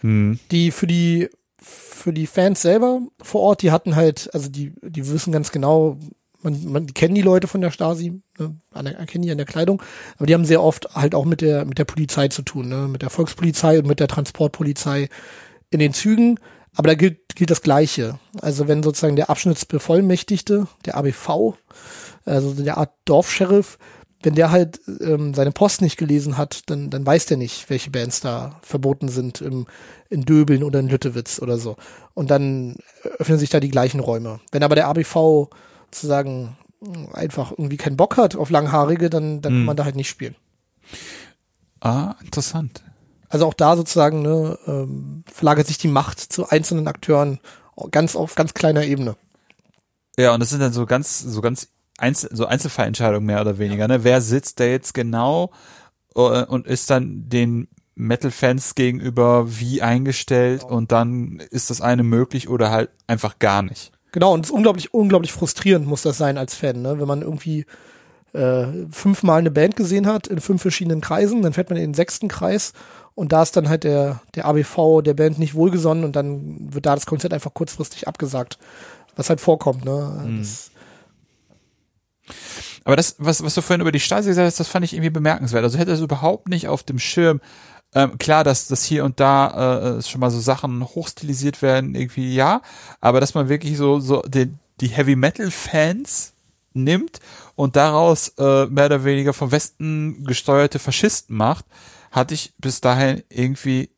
[0.00, 0.38] Hm.
[0.50, 1.28] Die für die
[1.66, 5.98] für die Fans selber vor Ort, die hatten halt, also die, die wissen ganz genau,
[6.42, 9.82] man, man die die Leute von der Stasi, ne, erkennen die an der Kleidung,
[10.16, 12.86] aber die haben sehr oft halt auch mit der, mit der Polizei zu tun, ne,
[12.88, 15.08] mit der Volkspolizei und mit der Transportpolizei
[15.70, 16.38] in den Zügen.
[16.76, 18.18] Aber da gilt, gilt das Gleiche.
[18.40, 21.54] Also wenn sozusagen der Abschnittsbevollmächtigte, der ABV,
[22.26, 23.78] also der Art Dorfsheriff,
[24.22, 27.90] wenn der halt ähm, seine Post nicht gelesen hat, dann, dann weiß der nicht, welche
[27.90, 29.66] Bands da verboten sind im,
[30.08, 31.76] in Döbeln oder in Lüttewitz oder so.
[32.14, 32.76] Und dann
[33.18, 34.40] öffnen sich da die gleichen Räume.
[34.52, 35.48] Wenn aber der ABV
[35.90, 36.56] sozusagen
[37.12, 39.58] einfach irgendwie keinen Bock hat auf Langhaarige, dann, dann hm.
[39.60, 40.36] kann man da halt nicht spielen.
[41.80, 42.82] Ah, interessant.
[43.28, 47.40] Also auch da sozusagen ne, ähm, verlagert sich die Macht zu einzelnen Akteuren
[47.90, 49.16] ganz auf ganz kleiner Ebene.
[50.18, 51.68] Ja, und das sind dann so ganz, so ganz
[51.98, 53.88] Einzel so Einzelfallentscheidungen mehr oder weniger.
[53.88, 54.04] Ne?
[54.04, 55.50] Wer sitzt da jetzt genau
[56.14, 60.74] uh, und ist dann den Metal-Fans gegenüber wie eingestellt genau.
[60.74, 63.92] und dann ist das eine möglich oder halt einfach gar nicht.
[64.12, 67.00] Genau, und es ist unglaublich, unglaublich frustrierend muss das sein als Fan, ne?
[67.00, 67.66] wenn man irgendwie
[68.34, 71.94] äh, fünfmal eine Band gesehen hat in fünf verschiedenen Kreisen, dann fährt man in den
[71.94, 72.74] sechsten Kreis
[73.14, 76.84] und da ist dann halt der, der ABV der Band nicht wohlgesonnen und dann wird
[76.84, 78.58] da das Konzert einfach kurzfristig abgesagt.
[79.16, 80.22] Was halt vorkommt, ne?
[80.26, 80.38] Mhm.
[80.38, 80.70] Das,
[82.84, 85.10] aber das, was, was du vorhin über die Stasi gesagt hast, das fand ich irgendwie
[85.10, 85.64] bemerkenswert.
[85.64, 87.40] Also hätte es überhaupt nicht auf dem Schirm.
[87.94, 92.34] Ähm, klar, dass, dass hier und da äh, schon mal so Sachen hochstilisiert werden, irgendwie
[92.34, 92.60] ja,
[93.00, 96.34] aber dass man wirklich so, so den, die Heavy Metal Fans
[96.74, 97.20] nimmt
[97.54, 101.64] und daraus äh, mehr oder weniger vom Westen gesteuerte Faschisten macht,
[102.10, 103.90] hatte ich bis dahin irgendwie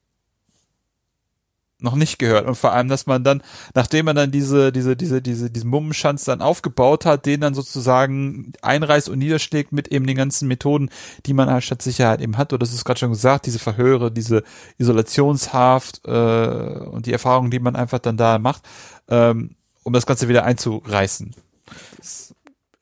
[1.81, 2.47] noch nicht gehört.
[2.47, 3.43] Und vor allem, dass man dann,
[3.75, 8.53] nachdem man dann diese, diese, diese, diese, diesen Mummenschanz dann aufgebaut hat, den dann sozusagen
[8.63, 10.91] einreißt und niederschlägt mit eben den ganzen Methoden,
[11.27, 12.53] die man als Stadtsicherheit eben hat.
[12.53, 14.43] Oder das ist gerade schon gesagt, diese Verhöre, diese
[14.79, 18.63] Isolationshaft äh, und die Erfahrungen, die man einfach dann da macht,
[19.09, 19.55] ähm,
[19.85, 21.35] um das Ganze wieder einzureißen.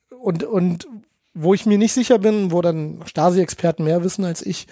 [0.09, 0.87] Und, und
[1.35, 4.65] wo ich mir nicht sicher bin, wo dann Stasi-Experten mehr wissen als ich,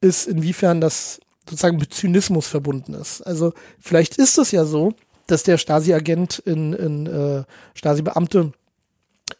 [0.00, 3.20] ist, inwiefern das sozusagen mit Zynismus verbunden ist.
[3.22, 4.92] Also vielleicht ist es ja so,
[5.26, 8.52] dass der Stasi-Agent in, in äh, Stasi-Beamte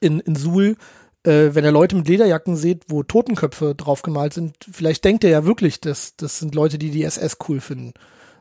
[0.01, 0.77] in, in Suhl,
[1.25, 5.45] äh, wenn er Leute mit Lederjacken sieht, wo Totenköpfe draufgemalt sind, vielleicht denkt er ja
[5.45, 7.93] wirklich, dass das sind Leute, die die SS cool finden.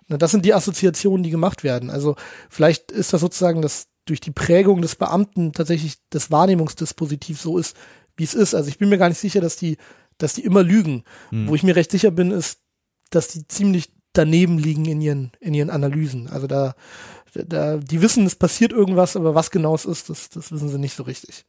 [0.07, 1.89] Na, das sind die Assoziationen, die gemacht werden.
[1.89, 2.16] Also
[2.49, 7.76] vielleicht ist das sozusagen das durch die Prägung des Beamten tatsächlich das Wahrnehmungsdispositiv so ist,
[8.18, 8.53] wie es ist.
[8.53, 9.78] Also ich bin mir gar nicht sicher, dass die,
[10.18, 11.03] dass die immer lügen.
[11.30, 11.47] Hm.
[11.47, 12.59] Wo ich mir recht sicher bin, ist,
[13.16, 16.28] dass die ziemlich daneben liegen in ihren, in ihren Analysen.
[16.30, 16.76] Also da,
[17.34, 20.78] da, die wissen, es passiert irgendwas, aber was genau es ist, das, das wissen sie
[20.78, 21.45] nicht so richtig.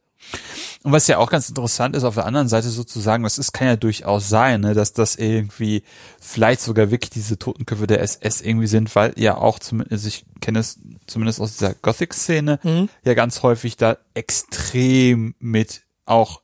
[0.81, 3.67] Und was ja auch ganz interessant ist, auf der anderen Seite sozusagen, das ist, kann
[3.67, 5.83] ja durchaus sein, ne, dass das irgendwie
[6.19, 10.59] vielleicht sogar wirklich diese Totenköpfe der SS irgendwie sind, weil ja auch zumindest, ich kenne
[10.59, 12.89] es zumindest aus dieser Gothic-Szene, Mhm.
[13.03, 16.41] ja ganz häufig da extrem mit auch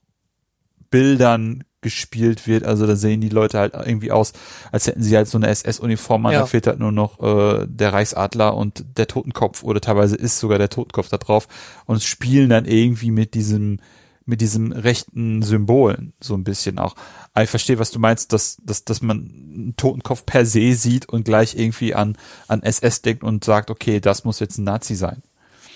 [0.89, 2.63] Bildern gespielt wird.
[2.63, 4.34] Also da sehen die Leute halt irgendwie aus,
[4.71, 6.34] als hätten sie halt so eine SS-Uniform an.
[6.34, 6.39] Ja.
[6.39, 10.57] Da fehlt halt nur noch äh, der Reichsadler und der Totenkopf oder teilweise ist sogar
[10.57, 11.47] der Totenkopf da drauf
[11.86, 13.79] und spielen dann irgendwie mit diesem
[14.23, 16.95] mit diesem rechten Symbolen so ein bisschen auch.
[17.34, 21.09] Aber ich verstehe, was du meinst, dass, dass, dass man einen Totenkopf per se sieht
[21.09, 22.17] und gleich irgendwie an,
[22.47, 25.23] an SS denkt und sagt, okay, das muss jetzt ein Nazi sein.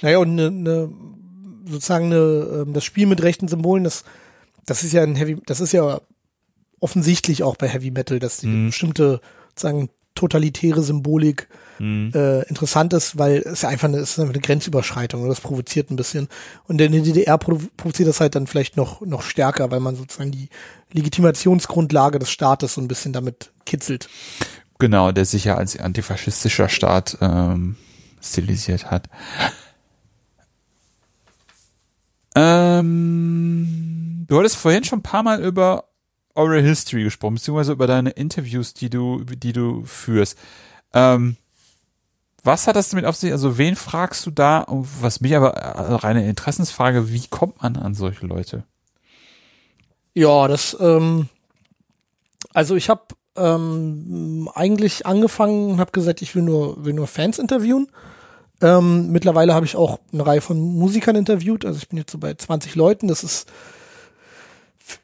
[0.01, 0.89] Naja, und ne, ne,
[1.65, 2.15] sozusagen ne,
[2.61, 4.03] ähm, das Spiel mit rechten Symbolen, das,
[4.65, 5.99] das ist ja ein Heavy, das ist ja
[6.79, 8.67] offensichtlich auch bei Heavy Metal, dass die Mhm.
[8.67, 11.47] bestimmte sozusagen totalitäre Symbolik
[11.77, 15.41] äh, interessant ist, weil es ja einfach eine, es ist einfach eine Grenzüberschreitung und das
[15.41, 16.29] provoziert ein bisschen.
[16.69, 19.97] Und in der DDR provo provoziert das halt dann vielleicht noch, noch stärker, weil man
[19.97, 20.47] sozusagen die
[20.93, 24.07] Legitimationsgrundlage des Staates so ein bisschen damit kitzelt.
[24.79, 27.75] Genau, der sich ja als antifaschistischer Staat ähm,
[28.21, 29.09] stilisiert hat.
[32.35, 33.94] Ähm,
[34.27, 35.85] du hattest vorhin schon ein paar Mal über
[36.33, 40.37] Oral History gesprochen, beziehungsweise über deine Interviews, die du, die du führst.
[40.93, 41.37] Ähm,
[42.43, 43.31] was hat das damit auf sich?
[43.31, 44.65] Also wen fragst du da?
[44.67, 48.65] Was mich aber äh, reine Interessensfrage, wie kommt man an solche Leute?
[50.13, 51.27] Ja, das, ähm,
[52.53, 53.01] also ich habe
[53.35, 57.87] ähm, eigentlich angefangen und habe gesagt, ich will nur, will nur Fans interviewen.
[58.61, 61.65] Ähm, mittlerweile habe ich auch eine Reihe von Musikern interviewt.
[61.65, 63.07] Also ich bin jetzt so bei 20 Leuten.
[63.07, 63.51] Das ist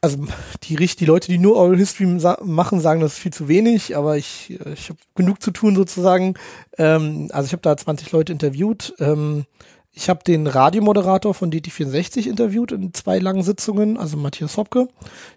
[0.02, 0.18] also
[0.64, 3.96] die, die Leute, die nur Oral History sa machen, sagen, das ist viel zu wenig,
[3.96, 6.34] aber ich, äh, ich habe genug zu tun sozusagen.
[6.76, 8.94] Ähm, also ich habe da 20 Leute interviewt.
[8.98, 9.44] Ähm,
[9.94, 14.88] ich habe den Radiomoderator von DT64 interviewt in zwei langen Sitzungen, also Matthias Hopke.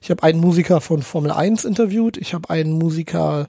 [0.02, 2.18] Ich habe einen Musiker von Formel 1 interviewt.
[2.18, 3.48] Ich habe einen Musiker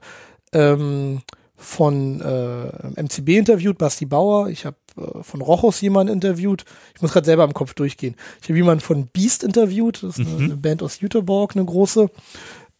[0.53, 1.21] ähm,
[1.55, 4.49] von äh, MCB interviewt, Basti Bauer.
[4.49, 6.65] Ich habe äh, von Rochus jemanden interviewt.
[6.95, 8.15] Ich muss gerade selber im Kopf durchgehen.
[8.41, 10.03] Ich habe jemanden von Beast interviewt.
[10.03, 12.09] Das ist eine, eine Band aus Jüterbog, eine große.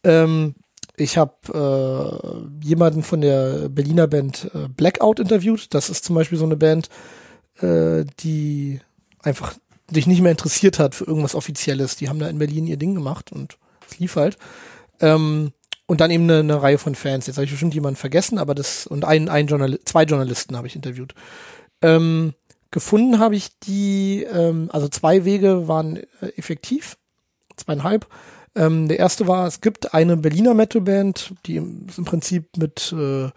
[0.04, 0.54] Ähm,
[0.96, 5.72] ich habe äh, jemanden von der Berliner Band äh, Blackout interviewt.
[5.74, 6.88] Das ist zum Beispiel so eine Band,
[7.60, 8.80] äh, die
[9.22, 9.54] einfach
[9.90, 11.96] sich nicht mehr interessiert hat für irgendwas Offizielles.
[11.96, 13.58] Die haben da in Berlin ihr Ding gemacht und
[13.88, 14.36] es lief halt.
[15.00, 15.52] Ähm,
[15.86, 17.26] und dann eben eine, eine Reihe von Fans.
[17.26, 20.66] Jetzt habe ich bestimmt jemanden vergessen, aber das und ein, ein Journal zwei Journalisten habe
[20.66, 21.14] ich interviewt.
[21.82, 22.34] Ähm,
[22.70, 26.96] gefunden habe ich die, ähm, also zwei Wege waren äh, effektiv,
[27.56, 28.06] zweieinhalb.
[28.54, 33.30] Ähm, der erste war, es gibt eine Berliner Metalband, die im, im Prinzip mit äh,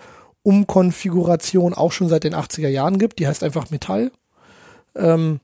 [0.44, 3.20] Umkonfiguration auch schon seit den 80er Jahren gibt.
[3.20, 4.12] Die heißt einfach Metall.
[4.96, 5.40] Ähm,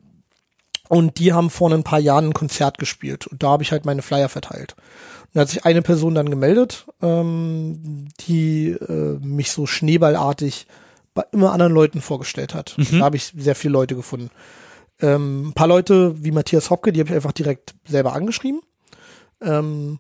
[0.90, 3.28] und die haben vor ein paar Jahren ein Konzert gespielt.
[3.28, 4.76] Und da habe ich halt meine Flyer verteilt.
[5.26, 10.68] Und da hat sich eine Person dann gemeldet, ähm, die äh, mich so schneeballartig
[11.18, 12.76] bei immer anderen Leuten vorgestellt hat.
[12.92, 14.30] Da habe ich sehr viele Leute gefunden.
[15.02, 18.62] Ähm, ein paar Leute wie Matthias Hopke, die habe ich einfach direkt selber angeschrieben.
[19.42, 20.00] Ähm,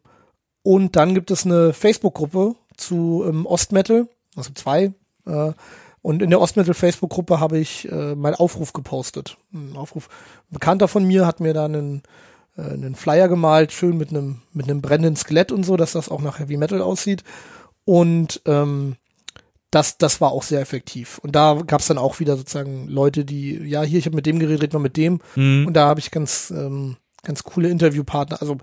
[0.61, 4.93] und dann gibt es eine Facebook-Gruppe zu ähm, Ostmetal, also zwei.
[5.26, 5.53] Äh,
[6.03, 9.38] und in der Ostmetal-Facebook-Gruppe habe ich äh, meinen Aufruf gepostet.
[9.53, 10.09] Ein Aufruf.
[10.51, 12.03] Ein Bekannter von mir hat mir da einen,
[12.57, 16.09] äh, einen Flyer gemalt, schön mit einem mit einem brennenden Skelett und so, dass das
[16.09, 17.24] auch nach Heavy Metal aussieht.
[17.86, 18.97] Und ähm,
[19.78, 21.19] das, das war auch sehr effektiv.
[21.19, 24.25] Und da gab es dann auch wieder sozusagen Leute, die, ja, hier, ich habe mit
[24.25, 25.19] dem geredet, red mal mit dem.
[25.67, 28.57] Und da habe ich ganz, ähm, ganz coole Interviewpartner, also,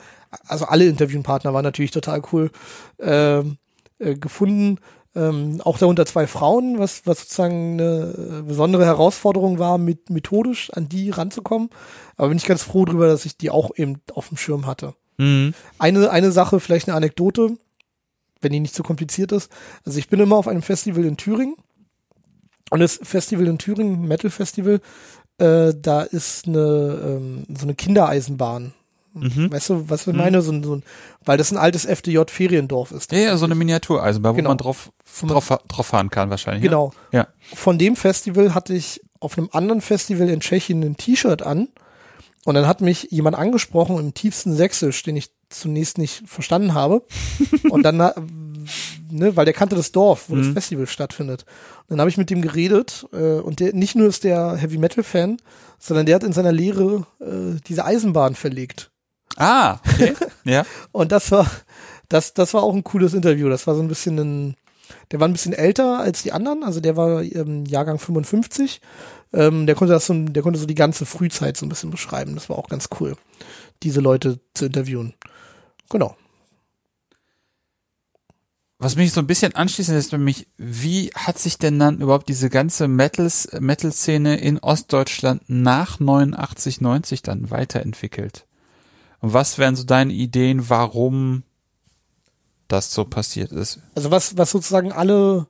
[0.47, 2.51] also alle Interviewpartner waren natürlich total cool
[2.99, 3.59] ähm,
[4.01, 4.79] äh, gefunden.
[5.17, 10.73] Ähm, auch darunter zwei Frauen, was, was sozusagen eine äh, besondere Herausforderung war, mit methodisch
[10.73, 11.71] an die ranzukommen.
[12.17, 14.95] Aber bin ich ganz froh drüber, dass ich die auch eben auf dem Schirm hatte.
[15.19, 15.55] Mhm.
[15.79, 17.57] Eine, eine Sache, vielleicht eine Anekdote,
[18.41, 19.51] wenn die nicht zu kompliziert ist.
[19.85, 21.57] Also ich bin immer auf einem Festival in Thüringen.
[22.71, 24.81] Und das Festival in Thüringen, Metal Festival,
[25.39, 28.73] äh, da ist eine, ähm, so eine Kindereisenbahn.
[29.13, 29.53] Mhm.
[29.53, 30.43] Weißt du, was ich meine?
[30.43, 30.83] So, ein- so ein,
[31.25, 33.13] weil das ein altes FDJ-Feriendorf ist.
[33.13, 34.51] Ja, ja, so eine Miniatureisenbahn, wo Genau.
[34.51, 34.91] man drauf,
[35.23, 36.63] drauf, drauf fahren kann wahrscheinlich.
[36.65, 36.93] Genau.
[37.13, 37.29] Ja.
[37.55, 41.69] Von dem Festival hatte ich auf einem anderen Festival in Tschechien ein T-Shirt an.
[42.45, 45.31] Und dann hat mich jemand angesprochen im tiefsten Sächsisch, den ich
[45.61, 47.03] zunächst nicht verstanden habe.
[47.71, 51.45] Und dann, ne, weil der kannte das Dorf, wo das Festival stattfindet.
[51.83, 54.79] Und dann habe ich mit dem geredet äh, und der nicht nur ist der Heavy
[54.79, 55.37] Metal Fan,
[55.79, 58.91] sondern der hat in seiner Lehre äh, diese Eisenbahn verlegt.
[59.37, 60.15] Ah, okay.
[60.45, 60.65] ja.
[60.93, 61.51] Und das war,
[62.09, 63.49] das, das war auch ein cooles Interview.
[63.49, 64.57] Das war so ein bisschen ein,
[65.13, 68.81] der war ein bisschen älter als die anderen, also der war ähm, Jahrgang 55.
[69.33, 72.35] Ähm, der konnte das so, der konnte so die ganze Frühzeit so ein bisschen beschreiben.
[72.35, 73.17] Das war auch ganz cool.
[73.83, 75.15] diese Leute zu interviewen.
[75.95, 76.17] Genau.
[78.81, 82.51] Was mich so ein bisschen anschließt, ist mich, wie hat sich denn dann überhaupt diese
[82.51, 88.45] ganze Metals, Metal-Szene in Ostdeutschland nach 89, 90 dann weiterentwickelt?
[89.21, 91.45] Und was wären so deine Ideen, warum
[92.67, 93.79] das so passiert ist?
[93.95, 95.47] Also was, was sozusagen alle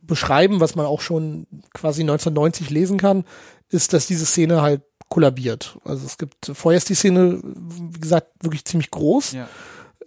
[0.00, 3.24] beschreiben, was man auch schon quasi 1990 lesen kann,
[3.68, 5.76] ist, dass diese Szene halt kollabiert.
[5.84, 9.32] Also es gibt, vorher ist die Szene, wie gesagt, wirklich ziemlich groß.
[9.32, 9.48] Ja.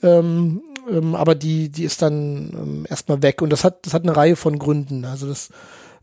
[0.03, 3.41] Ähm, ähm, aber die, die ist dann ähm, erstmal weg.
[3.41, 5.05] Und das hat, das hat eine Reihe von Gründen.
[5.05, 5.49] Also das,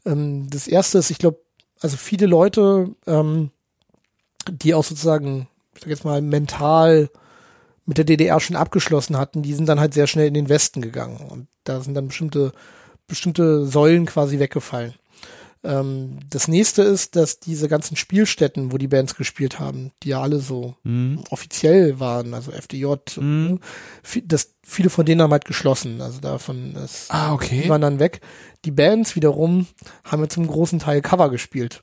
[0.04, 1.38] ähm, das erste ist, ich glaube,
[1.80, 3.50] also viele Leute, ähm,
[4.50, 7.10] die auch sozusagen, ich sag jetzt mal, mental
[7.86, 10.82] mit der DDR schon abgeschlossen hatten, die sind dann halt sehr schnell in den Westen
[10.82, 11.26] gegangen.
[11.28, 12.52] Und da sind dann bestimmte,
[13.06, 14.94] bestimmte Säulen quasi weggefallen.
[15.64, 20.20] Ähm, das nächste ist, dass diese ganzen Spielstätten, wo die Bands gespielt haben, die ja
[20.22, 21.24] alle so Mhm.
[21.30, 23.58] offiziell waren, also FDJ, Mhm.
[24.04, 26.00] vi- das, viele von denen haben halt geschlossen.
[26.00, 27.62] Also davon ist, Ah, okay.
[27.64, 28.20] die waren dann weg.
[28.64, 29.66] Die Bands wiederum
[30.04, 31.82] haben jetzt zum großen Teil Cover gespielt.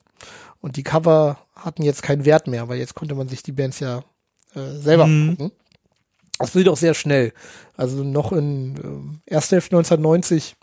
[0.61, 3.79] Und die Cover hatten jetzt keinen Wert mehr, weil jetzt konnte man sich die Bands
[3.79, 4.03] ja
[4.55, 5.29] äh, selber Mhm.
[5.31, 5.51] angucken.
[6.39, 7.33] Das geht auch sehr schnell.
[7.75, 10.55] Also noch in ähm, erster Hälfte 1990,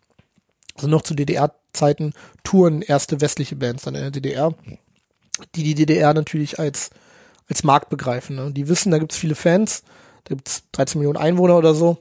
[0.76, 1.14] also noch zu
[1.72, 2.12] DDR-Zeiten,
[2.44, 4.54] touren erste westliche Bands dann in der DDR,
[5.54, 6.90] die die DDR natürlich als,
[7.48, 8.36] als Markt begreifen.
[8.36, 8.52] Ne?
[8.52, 9.82] Die wissen, da gibt's viele Fans,
[10.24, 11.98] da gibt's 13 Millionen Einwohner oder so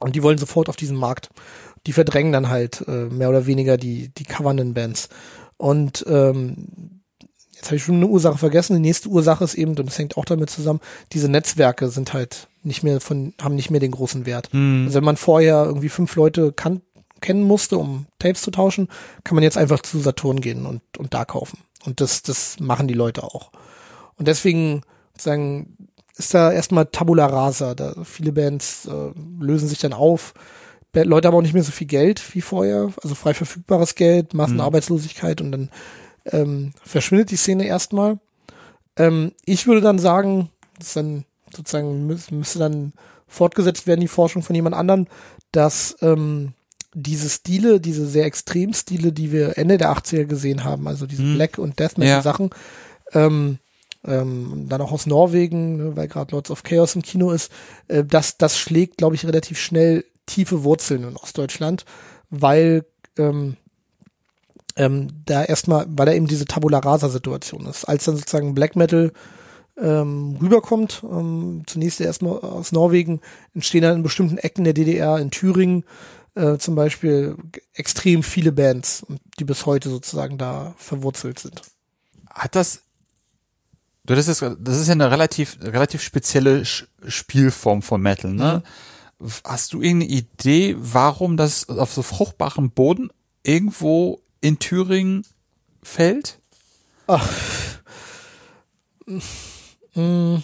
[0.00, 1.30] und die wollen sofort auf diesen Markt.
[1.86, 5.08] Die verdrängen dann halt äh, mehr oder weniger die, die covernden Bands.
[5.56, 7.00] Und ähm,
[7.54, 8.74] jetzt habe ich schon eine Ursache vergessen.
[8.74, 10.80] Die nächste Ursache ist eben, und das hängt auch damit zusammen,
[11.12, 14.52] diese Netzwerke sind halt nicht mehr von, haben nicht mehr den großen Wert.
[14.52, 14.84] Mhm.
[14.86, 16.82] Also wenn man vorher irgendwie fünf Leute kan
[17.20, 18.88] kennen musste, um Tapes zu tauschen,
[19.24, 21.58] kann man jetzt einfach zu Saturn gehen und, und da kaufen.
[21.84, 23.50] Und das, das machen die Leute auch.
[24.16, 24.82] Und deswegen
[25.16, 25.76] sagen,
[26.16, 27.74] ist da erstmal Tabula Rasa.
[27.74, 30.34] Da viele Bands äh, lösen sich dann auf.
[30.94, 35.40] Leute haben auch nicht mehr so viel Geld wie vorher, also frei verfügbares Geld, Massenarbeitslosigkeit
[35.40, 35.70] und dann
[36.24, 38.18] ähm, verschwindet die Szene erstmal.
[38.96, 42.94] Ähm, ich würde dann sagen, das ist dann sozusagen müß, müsste dann
[43.28, 45.08] fortgesetzt werden, die Forschung von jemand anderen,
[45.52, 46.54] dass ähm,
[47.02, 51.22] diese Stile, diese sehr extremen Stile, die wir Ende der 80er gesehen haben, also diese
[51.22, 51.34] Mhm.
[51.34, 52.22] Black- und Death Metal Ja.
[52.22, 52.50] Sachen,
[53.12, 53.58] ähm,
[54.04, 57.50] ähm, dann auch aus Norwegen, ne, weil gerade Lords of Chaos im Kino ist,
[57.88, 61.84] äh, das, das schlägt, glaube ich, relativ schnell tiefe Wurzeln in Ostdeutschland,
[62.30, 62.84] weil
[63.16, 63.56] ähm,
[64.76, 67.84] ähm, da erstmal, weil da eben diese Tabula Rasa Situation ist.
[67.84, 69.12] Als dann sozusagen Black Metal
[69.80, 73.20] ähm, rüberkommt, ähm, zunächst erstmal aus Norwegen,
[73.54, 75.84] entstehen dann in bestimmten Ecken der DDR, in Thüringen
[76.38, 77.36] äh, zum Beispiel
[77.74, 79.04] extrem viele Bands,
[79.38, 81.62] die bis heute sozusagen da verwurzelt sind.
[82.30, 82.82] Hat das,
[84.06, 88.62] du das ist, das ist ja eine relativ, relativ spezielle Spielform von Metal, ne?
[89.44, 93.10] Hast du irgendeine Idee, warum das auf so fruchtbarem Boden
[93.42, 95.26] irgendwo in Thüringen
[95.82, 96.38] fällt?
[97.08, 97.28] Ach.
[99.94, 100.42] Hm.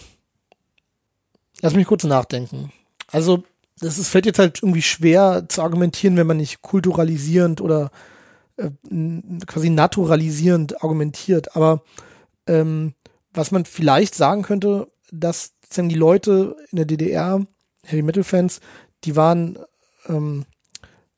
[1.61, 2.73] Lass mich kurz nachdenken.
[3.11, 3.45] Also,
[3.79, 7.91] das ist, fällt jetzt halt irgendwie schwer zu argumentieren, wenn man nicht kulturalisierend oder
[8.57, 8.69] äh,
[9.45, 11.55] quasi naturalisierend argumentiert.
[11.55, 11.83] Aber
[12.47, 12.93] ähm,
[13.33, 17.45] was man vielleicht sagen könnte, dass die Leute in der DDR,
[17.83, 18.61] Heavy Metal Fans,
[19.03, 19.59] die waren
[20.07, 20.45] ähm,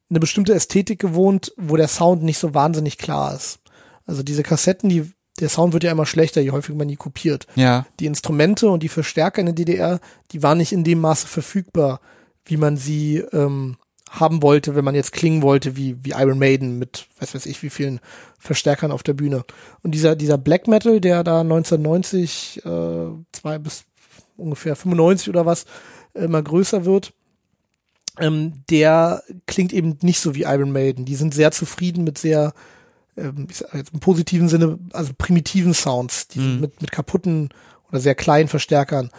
[0.09, 3.59] eine bestimmte Ästhetik gewohnt, wo der Sound nicht so wahnsinnig klar ist.
[4.05, 7.45] Also diese Kassetten, die, der Sound wird ja immer schlechter, je häufiger man die kopiert.
[7.55, 7.85] Ja.
[7.99, 9.99] Die Instrumente und die Verstärker in der DDR,
[10.31, 11.99] die waren nicht in dem Maße verfügbar,
[12.47, 13.77] wie man sie ähm,
[14.09, 17.61] haben wollte, wenn man jetzt klingen wollte wie, wie Iron Maiden mit, weiß weiß ich,
[17.61, 17.99] wie vielen
[18.39, 19.43] Verstärkern auf der Bühne.
[19.83, 22.69] Und dieser, dieser Black Metal, der da 1990, äh,
[23.31, 23.83] zwei bis
[24.37, 25.65] ungefähr 95 oder was,
[26.13, 27.13] immer größer wird,
[28.19, 31.05] ähm, der klingt eben nicht so wie Iron Maiden.
[31.05, 32.53] Die sind sehr zufrieden mit sehr,
[33.17, 36.59] ähm, ich sag jetzt im positiven Sinne, also primitiven Sounds, die Mhm.
[36.61, 37.49] mit, mit kaputten
[37.89, 39.11] oder sehr kleinen Verstärkern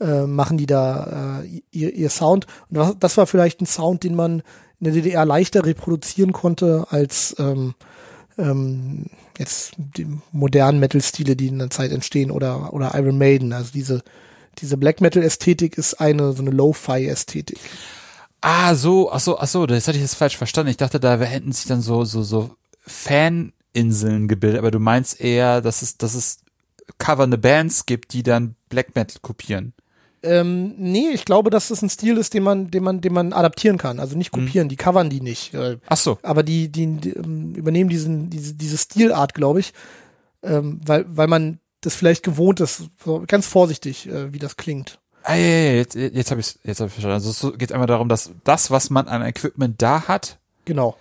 [0.00, 2.46] äh, machen die da äh, ihr, ihr Sound.
[2.68, 4.42] Und das, das war vielleicht ein Sound, den man
[4.80, 7.74] in der DDR leichter reproduzieren konnte als ähm,
[8.38, 9.06] ähm,
[9.38, 13.52] jetzt die modernen Metal-Stile, die in der Zeit entstehen oder oder Iron Maiden.
[13.52, 14.02] Also diese
[14.58, 17.58] diese Black Metal-Ästhetik ist eine so eine Lo-Fi-Ästhetik.
[18.40, 20.70] Ah, so, ach so, ach so, das hatte ich jetzt falsch verstanden.
[20.70, 25.60] Ich dachte, da hätten sich dann so, so, so Faninseln gebildet, aber du meinst eher,
[25.60, 26.38] dass es, dass es
[26.98, 29.72] covernde Bands gibt, die dann Black Metal kopieren.
[30.26, 33.32] Ähm, nee, ich glaube, dass das ein Stil ist, den man, den man, den man
[33.32, 34.00] adaptieren kann.
[34.00, 35.54] Also nicht kopieren, die covern die nicht.
[35.54, 36.18] Äh, Ach so.
[36.22, 39.72] aber die, die, die ähm, übernehmen diesen, diese, diese Stilart, glaube ich,
[40.42, 44.98] ähm, weil, weil man das vielleicht gewohnt ist, so ganz vorsichtig, äh, wie das klingt.
[45.22, 47.14] Ah, ja, ja, jetzt, jetzt habe ich jetzt hab ich verstanden.
[47.14, 50.96] Also es geht einfach darum, dass das, was man an Equipment da hat, Genau.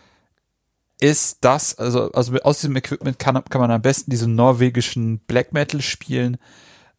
[1.00, 5.54] ist das, also, also aus diesem Equipment kann, kann man am besten diesen norwegischen Black
[5.54, 6.38] Metal spielen,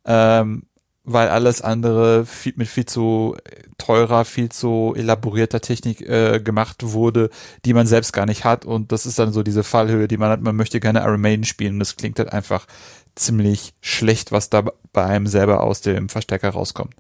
[0.05, 0.65] ähm,
[1.07, 3.37] weil alles andere viel, mit viel zu
[3.79, 7.31] teurer, viel zu elaborierter Technik äh, gemacht wurde,
[7.65, 8.65] die man selbst gar nicht hat.
[8.65, 10.43] Und das ist dann so diese Fallhöhe, die man hat.
[10.43, 12.67] Man möchte gerne Iron Maiden spielen und das klingt halt einfach
[13.15, 16.95] ziemlich schlecht, was da bei einem selber aus dem Verstärker rauskommt.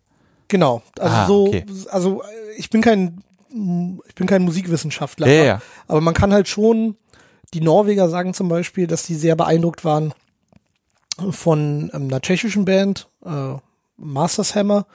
[0.48, 0.82] Genau.
[0.98, 1.66] Also Ah, so, okay.
[1.90, 2.26] also äh,
[2.56, 5.26] ich bin kein, ich bin kein Musikwissenschaftler.
[5.26, 5.62] Ja, ja.
[5.88, 6.96] Aber man kann halt schon,
[7.54, 10.14] die Norweger sagen zum Beispiel, dass die sehr beeindruckt waren
[11.30, 13.54] von ähm, einer tschechischen Band, äh,
[13.96, 14.86] Masters Hammer,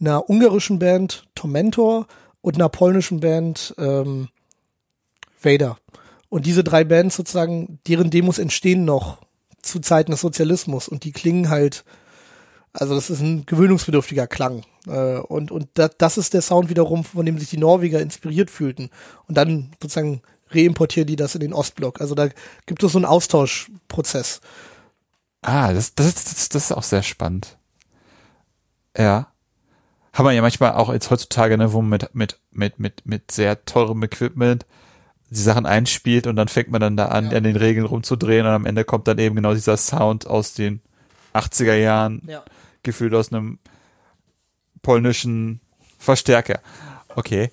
[0.00, 2.06] einer ungarischen Band, Tormentor
[2.40, 4.28] und einer polnischen Band, ähm,
[5.42, 5.78] Vader.
[6.28, 9.18] Und diese drei Bands sozusagen, deren Demos entstehen noch
[9.62, 11.84] zu Zeiten des Sozialismus und die klingen halt,
[12.72, 14.64] also das ist ein gewöhnungsbedürftiger Klang.
[14.86, 18.50] Äh, und und da, das ist der Sound wiederum, von dem sich die Norweger inspiriert
[18.50, 18.90] fühlten.
[19.26, 22.00] Und dann sozusagen reimportieren die das in den Ostblock.
[22.00, 22.28] Also da
[22.66, 24.40] gibt es so einen Austauschprozess.
[25.42, 27.56] Ah, das, das, das, das ist auch sehr spannend.
[28.96, 29.32] Ja.
[30.12, 33.30] Haben wir ja manchmal auch jetzt heutzutage, ne, wo man mit, mit, mit, mit, mit
[33.30, 34.64] sehr teurem Equipment
[35.28, 37.36] die Sachen einspielt und dann fängt man dann da an, Ja.
[37.38, 40.80] an den Regeln rumzudrehen und am Ende kommt dann eben genau dieser Sound aus den
[41.34, 42.44] 80er Jahren, Ja.
[42.82, 43.58] gefühlt aus einem
[44.82, 45.60] polnischen
[45.98, 46.60] Verstärker.
[47.14, 47.50] Okay.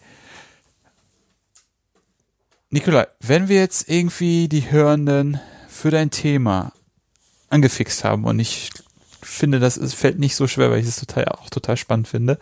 [2.70, 6.74] Nikolai, wenn wir jetzt irgendwie die Hörenden für dein Thema
[7.50, 8.72] angefixt haben und ich
[9.26, 12.38] finde, das ist, fällt nicht so schwer, weil ich es total auch total spannend finde.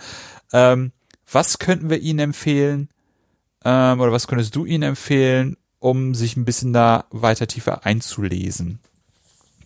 [0.53, 0.91] Ähm,
[1.31, 2.89] was könnten wir ihnen empfehlen
[3.63, 8.79] ähm, oder was könntest du ihnen empfehlen, um sich ein bisschen da weiter tiefer einzulesen?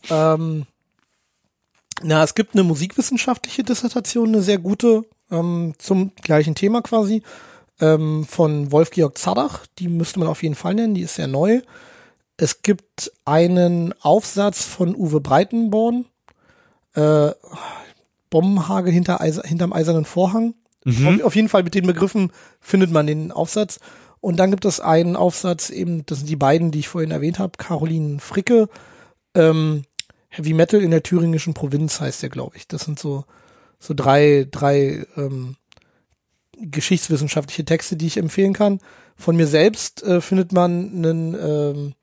[0.09, 0.65] Ähm,
[2.01, 7.23] na, es gibt eine musikwissenschaftliche Dissertation, eine sehr gute, ähm, zum gleichen Thema quasi,
[7.79, 9.65] ähm, von Wolf-Georg Zadach.
[9.79, 11.61] Die müsste man auf jeden Fall nennen, die ist sehr neu.
[12.37, 16.05] Es gibt einen Aufsatz von Uwe Breitenborn,
[16.95, 17.31] äh,
[18.29, 20.55] Bombenhagel hinter Eis hinterm eisernen Vorhang.
[20.85, 23.79] Auf, auf jeden Fall mit den Begriffen findet man den Aufsatz.
[24.21, 27.39] Und dann gibt es einen Aufsatz, eben, das sind die beiden, die ich vorhin erwähnt
[27.39, 28.69] habe, Caroline Fricke,
[29.35, 29.83] ähm,
[30.29, 32.67] Heavy Metal in der thüringischen Provinz heißt der, glaube ich.
[32.67, 33.25] Das sind so,
[33.79, 35.55] so drei, drei ähm,
[36.57, 38.79] geschichtswissenschaftliche Texte, die ich empfehlen kann.
[39.15, 41.93] Von mir selbst äh, findet man einen ähm,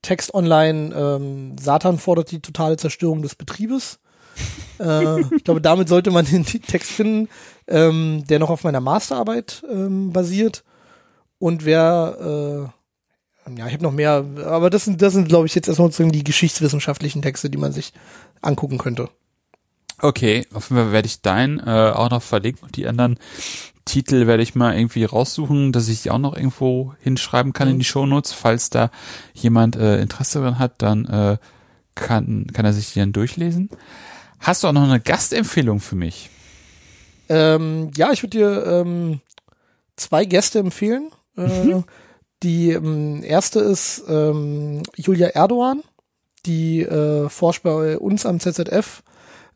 [0.00, 3.98] Text online, ähm, Satan fordert die totale Zerstörung des Betriebes.
[4.80, 7.28] Äh, ich glaube, damit sollte man den Text finden,
[7.68, 10.64] ähm, der noch auf meiner Masterarbeit ähm, basiert.
[11.38, 12.70] Und wer,
[13.46, 15.88] äh, ja, ich habe noch mehr, aber das sind, das sind, glaube ich, jetzt erstmal
[15.88, 17.92] sozusagen die geschichtswissenschaftlichen Texte, die man sich
[18.40, 19.08] angucken könnte.
[20.00, 23.18] Okay, auf jeden Fall werde ich deinen äh, auch noch verlinken und die anderen
[23.84, 27.78] Titel werde ich mal irgendwie raussuchen, dass ich die auch noch irgendwo hinschreiben kann in
[27.78, 28.32] die Shownotes.
[28.32, 28.90] Falls da
[29.34, 31.38] jemand äh, Interesse daran hat, dann äh,
[31.94, 33.70] kann, kann er sich die dann durchlesen.
[34.42, 36.28] Hast du auch noch eine Gastempfehlung für mich?
[37.28, 39.20] Ähm, ja, ich würde dir ähm,
[39.96, 41.10] zwei Gäste empfehlen.
[41.36, 41.82] Äh,
[42.42, 45.82] die ähm, erste ist ähm, Julia Erdogan,
[46.44, 49.04] die äh, forscht bei uns am ZZF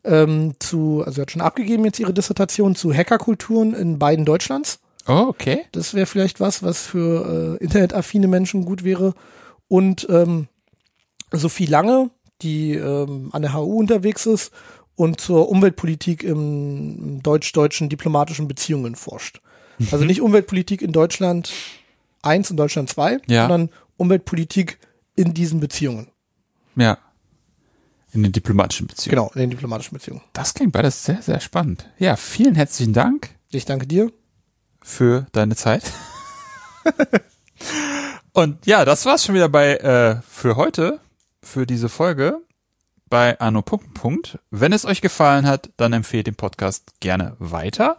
[0.05, 4.79] ähm, zu, also hat schon abgegeben jetzt ihre Dissertation zu Hackerkulturen in beiden Deutschlands.
[5.05, 5.65] Oh, okay.
[5.73, 9.13] Das wäre vielleicht was, was für äh, internetaffine Menschen gut wäre.
[9.67, 10.47] Und ähm,
[11.31, 12.09] Sophie Lange,
[12.41, 14.51] die ähm, an der HU unterwegs ist
[14.97, 19.39] und zur Umweltpolitik im deutsch-deutschen diplomatischen Beziehungen forscht.
[19.91, 21.51] Also nicht Umweltpolitik in Deutschland
[22.23, 23.47] 1 und Deutschland 2, Ja.
[23.47, 24.79] sondern Umweltpolitik
[25.15, 26.07] in diesen Beziehungen.
[26.75, 26.97] Ja.
[28.11, 29.15] In den diplomatischen Beziehungen.
[29.15, 30.21] Genau, in den diplomatischen Beziehungen.
[30.33, 31.87] Das klingt beides sehr, sehr spannend.
[31.99, 34.11] Ja, vielen herzlichen Dank Ich danke dir.
[34.81, 35.83] für deine Zeit.
[38.33, 40.99] Und ja, das war's schon wieder bei äh, für heute,
[41.43, 42.41] für diese Folge
[43.09, 44.39] bei Anno Punkt.
[44.49, 47.97] Wenn es euch gefallen hat, dann empfehlt den Podcast gerne weiter.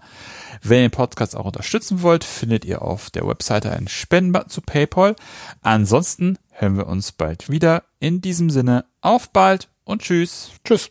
[0.62, 4.60] Wenn ihr den Podcast auch unterstützen wollt, findet ihr auf der Webseite einen Spendenbutton zu
[4.60, 5.16] PayPal.
[5.62, 7.84] Ansonsten hören wir uns bald wieder.
[8.00, 10.50] In diesem Sinne, auf bald und tschüss.
[10.64, 10.90] Tschüss.